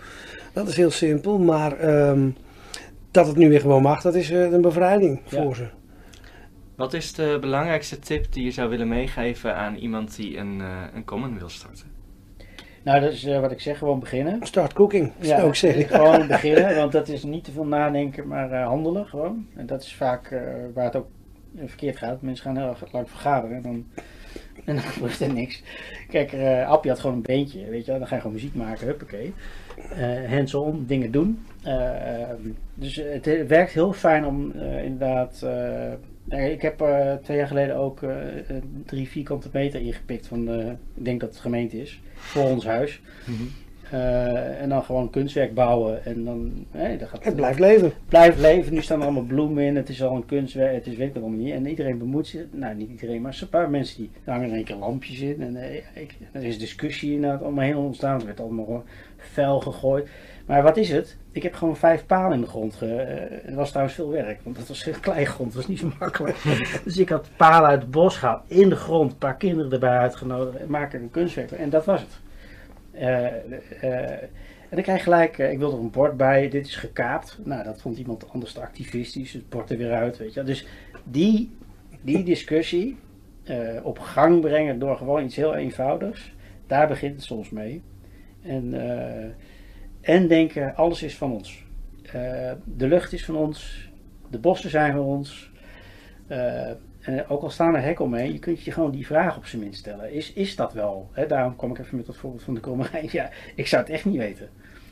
[0.54, 1.40] Dat is heel simpel.
[1.40, 2.30] Maar ehm,
[3.12, 5.42] dat het nu weer gewoon mag, dat is eh, een bevrijding Ja.
[5.42, 5.68] voor ze.
[6.76, 10.62] Wat is de belangrijkste tip die je zou willen meegeven aan iemand die een,
[10.94, 11.95] een common wil starten?
[12.86, 14.46] Nou, dat is eh, wat ik zeg, gewoon beginnen.
[14.46, 15.88] Start cooking, zou ik zeggen.
[16.00, 19.48] gewoon beginnen, want dat is niet te veel nadenken, maar eh, handelen gewoon.
[19.56, 20.42] En dat is vaak eh,
[20.74, 21.08] waar het ook
[21.66, 22.22] verkeerd gaat.
[22.22, 23.86] Mensen gaan heel erg lang vergaderen en dan,
[24.66, 25.64] en dan gebeurt er niks.
[26.10, 28.00] Kijk, eh Appie had gewoon een beentje, weet je wel.
[28.00, 29.34] Dan ga je gewoon muziek maken, huppakee.
[29.96, 31.46] Eh hands-on, dingen doen.
[32.74, 34.52] Dus het, werkt heel fijn om
[34.84, 35.46] inderdaad...
[36.30, 38.56] eh, ik heb eh, twee jaar geleden ook eh, eh,
[38.86, 43.02] drie vierkante meter ingepikt van, de, ik denk dat het gemeente is, voor ons huis.
[43.92, 46.06] Eh, en dan gewoon kunstwerk bouwen.
[46.06, 47.92] En dan, hè, dat gaat, Het blijft leven.
[48.10, 48.74] blijft leven.
[48.74, 49.76] Nu staan er allemaal bloemen in.
[49.76, 50.74] Het is al een kunstwerk.
[50.74, 51.54] Het is weet ik allemaal niet.
[51.54, 52.42] En iedereen bemoeit zich.
[52.52, 55.42] Nou, niet iedereen, maar een paar mensen die hangen in één keer lampjes in.
[55.42, 58.20] En eh, ik, er is discussie inderdaad allemaal heel ontstaan.
[58.20, 58.84] Er werd allemaal gewoon
[59.18, 60.08] vuil gegooid.
[60.46, 61.18] Maar wat is het?
[61.32, 62.76] Ik heb gewoon vijf palen in de grond.
[62.76, 65.54] Ge, eh, het was trouwens veel werk, want dat was heel kleigrond.
[65.54, 66.38] Dat was niet zo makkelijk.
[66.84, 69.98] dus ik had palen uit het bos gehaald, in de grond, een paar kinderen erbij
[69.98, 71.52] uitgenodigd en maken een kunstwerk.
[71.52, 72.20] En dat was het.
[72.92, 73.26] Eh,
[73.82, 74.22] eh,
[74.70, 77.40] en dan krijg je gelijk, ik wil er een bord bij, dit is gekaapt.
[77.44, 80.44] Nou, dat vond iemand anders te activistisch, het bord er weer uit, weet je.
[80.44, 80.68] Dus
[81.04, 81.58] die,
[82.02, 82.98] die discussie
[83.84, 86.34] op gang brengen door gewoon iets heel eenvoudigs,
[86.68, 87.82] daar begint het soms mee.
[88.42, 88.74] En,
[90.06, 91.64] en denken, alles is van ons.
[92.04, 93.90] Eh, de lucht is van ons,
[94.30, 95.52] de bossen zijn van ons.
[96.28, 96.76] Eh, eh,
[97.28, 99.80] ook al staan er hekken omheen, je kunt je gewoon die vraag op zijn minst
[99.80, 100.14] stellen.
[100.14, 101.12] Is, is dat wel?
[101.28, 103.08] Daarom kom ik even met dat voorbeeld van de Kommerijn.
[103.12, 104.50] Ja, ik zou het echt niet weten.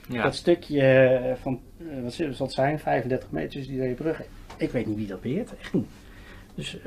[0.08, 0.24] Ja.
[0.24, 4.26] Dat stukje van, uh, wat zal het zijn, 35 meter tussen die twee bruggen.
[4.58, 5.88] Ik weet niet wie dat beheert, echt niet.
[6.56, 6.78] Dus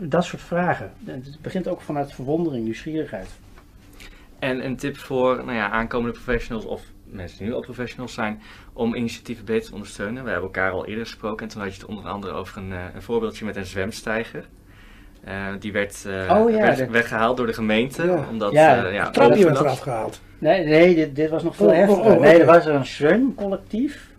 [0.00, 0.92] dat soort vragen.
[1.04, 3.28] Het begint ook vanuit verwondering, nieuwsgierigheid.
[4.38, 8.42] En een tip voor nou ja, aankomende professionals of mensen die nu al professionals zijn,
[8.72, 10.24] om initiatieven beter te ondersteunen.
[10.24, 12.70] We hebben elkaar al eerder gesproken en toen had je het onder andere over een,
[12.70, 14.48] een voorbeeldje met een zwemstijger.
[15.28, 16.90] Uh, die werd, uh, oh, ja, werd de...
[16.90, 18.06] weggehaald door de gemeente.
[18.06, 18.26] Ja.
[18.30, 20.20] Omdat, Ja, uh, ja, trapje werd eraf gehaald.
[20.38, 22.12] Nee, nee dit, dit was nog veel Oh, oh, heftiger.
[22.14, 24.12] oh, Nee, er was een zwemcollectief.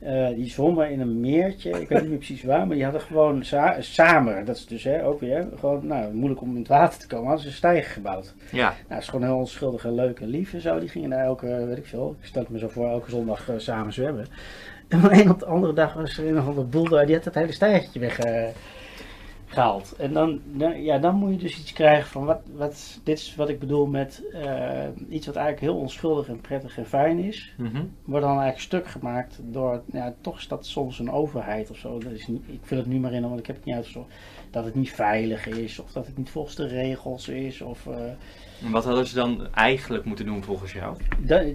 [0.00, 1.70] Eh, die zwommen in een meertje.
[1.80, 4.84] Ik weet niet meer precies waar, maar die hadden gewoon sa- samen, dat is dus
[4.84, 7.54] hè, ook weer, gewoon nou, moeilijk om in het water te komen, hadden ze een
[7.56, 8.34] stijger gebouwd.
[8.50, 10.78] Ja, Nou, het is gewoon heel onschuldig en leuk en lief en zo.
[10.78, 13.48] Die gingen daar elke, weet ik veel, ik stel het me zo voor, elke zondag
[13.48, 14.26] eh, samen zwemmen.
[14.88, 17.14] En van een op de andere dag was er een of andere boel daar, die
[17.14, 18.54] had het hele stijgertje weggehaald.
[19.50, 19.94] Gehaald.
[19.98, 23.34] En dan, dan, ja, dan moet je dus iets krijgen van, wat, wat, dit is
[23.36, 27.54] wat ik bedoel met eh, iets wat eigenlijk heel onschuldig en prettig en fijn is.
[27.56, 27.84] Mhm.
[28.04, 31.98] Wordt dan eigenlijk stuk gemaakt door, ja, toch is dat soms een overheid of zo.
[31.98, 34.12] Dat is niet, ik vul het nu maar in, want ik heb het niet uitgezocht.
[34.50, 37.86] Dat het niet veilig is, of dat het niet volgens de regels is, of...
[37.86, 40.96] eh, En wat hadden ze dan eigenlijk moeten doen volgens jou?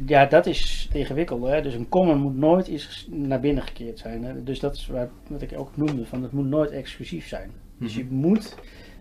[0.06, 1.44] Ja, dat is ingewikkeld.
[1.48, 1.62] Hè?
[1.62, 4.24] Dus een common moet nooit eens naar binnen gekeerd zijn.
[4.24, 4.44] Hè?
[4.44, 4.90] Dus dat is
[5.28, 7.52] wat ik ook noemde, van het moet nooit exclusief zijn.
[7.78, 8.14] Dus je Mhm.
[8.14, 8.56] moet,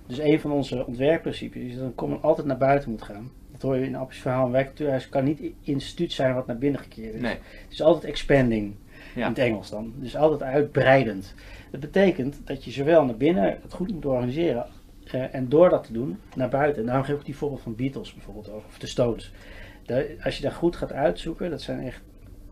[0.07, 3.31] dus een van onze ontwerpprincipes is dat een common altijd naar buiten moet gaan.
[3.53, 4.47] Dat hoor je in Appels verhaal.
[4.47, 7.21] Een wijkcultuurhuis kan niet instituut zijn wat naar binnen gekeerd is.
[7.21, 7.33] Nee.
[7.63, 8.75] Het is altijd expanding,
[9.15, 9.23] Ja.
[9.23, 9.93] in het Engels dan.
[9.97, 11.35] Dus altijd uitbreidend.
[11.71, 14.67] Dat betekent dat je zowel naar binnen het goed moet organiseren
[15.05, 16.81] eh, en door dat te doen, naar buiten.
[16.81, 19.33] En daarom geef ik die voorbeeld van Beatles bijvoorbeeld ook, of de Stones.
[20.23, 22.03] Als je daar goed gaat uitzoeken, dat zijn echt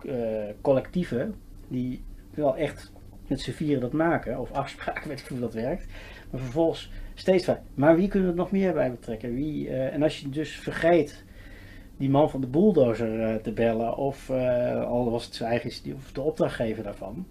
[0.07, 0.15] eh,
[0.61, 1.35] collectieven
[1.69, 2.03] die
[2.35, 2.93] wel echt
[3.27, 5.87] met z'n vieren dat maken, of afspraken, weet ik hoe dat werkt.
[6.31, 9.35] Maar vervolgens steeds van, maar wie kunnen we er nog meer bij betrekken?
[9.35, 11.25] Wie, eh, en als je dus vergeet
[11.97, 15.95] die man van de bulldozer eh, te bellen, of eh, al was het zijn eigen
[15.95, 17.27] of de opdrachtgever daarvan.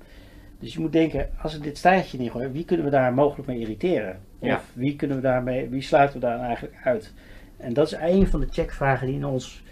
[0.60, 3.60] Dus je moet denken, als we dit stijgje neergooien, wie kunnen we daar mogelijk mee
[3.60, 4.20] irriteren?
[4.40, 4.56] Ja.
[4.56, 7.14] Of wie, kunnen we daarmee, wie sluiten we daar eigenlijk uit?
[7.58, 9.64] En dat is een van de checkvragen die in ons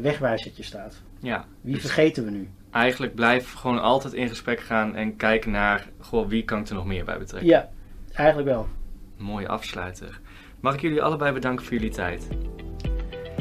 [0.00, 1.02] wegwijzertje staat.
[1.20, 1.44] Ja.
[1.60, 2.48] Wie Dus vergeten we nu?
[2.74, 6.74] Eigenlijk blijf gewoon altijd in gesprek gaan en kijken naar, goh, wie kan ik er
[6.74, 7.50] nog meer bij betrekken?
[7.50, 7.68] Ja,
[8.12, 8.68] eigenlijk wel.
[9.16, 10.20] Mooie afsluiter.
[10.60, 12.28] Mag ik jullie allebei bedanken voor jullie tijd?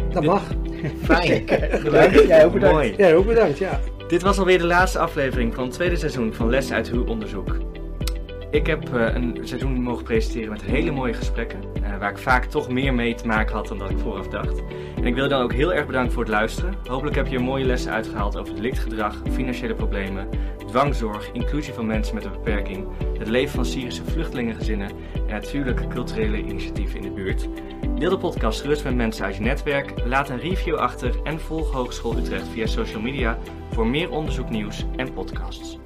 [0.10, 0.44] Dat mag.
[1.04, 1.46] Fijn.
[1.84, 2.28] Bedankt.
[2.28, 2.76] Jij ook bedankt.
[2.76, 2.94] Mooi.
[2.98, 3.58] Ja, ook bedankt.
[3.58, 3.80] Ja.
[4.08, 7.58] Dit was alweer de laatste aflevering van het tweede seizoen van Les uit Uw Onderzoek.
[8.54, 12.46] Ik heb eh, een seizoen mogen presenteren met hele mooie gesprekken, eh, waar ik vaak
[12.46, 14.64] toch meer mee te maken had dan dat ik vooraf dacht.
[14.96, 16.76] En ik wil dan ook heel erg bedanken voor het luisteren.
[16.88, 20.28] Hopelijk heb je mooie lessen uitgehaald over delictgedrag, financiële problemen,
[20.68, 22.88] dwangzorg, inclusie van mensen met een beperking,
[23.18, 24.90] het leven van Syrische vluchtelingengezinnen
[25.28, 27.48] en natuurlijk culturele initiatieven in de buurt.
[27.96, 31.72] Deel de podcast gerust met mensen uit je netwerk, laat een review achter en volg
[31.72, 33.38] Hogeschool Utrecht via social media
[33.72, 35.78] voor meer onderzoeknieuws en podcasts.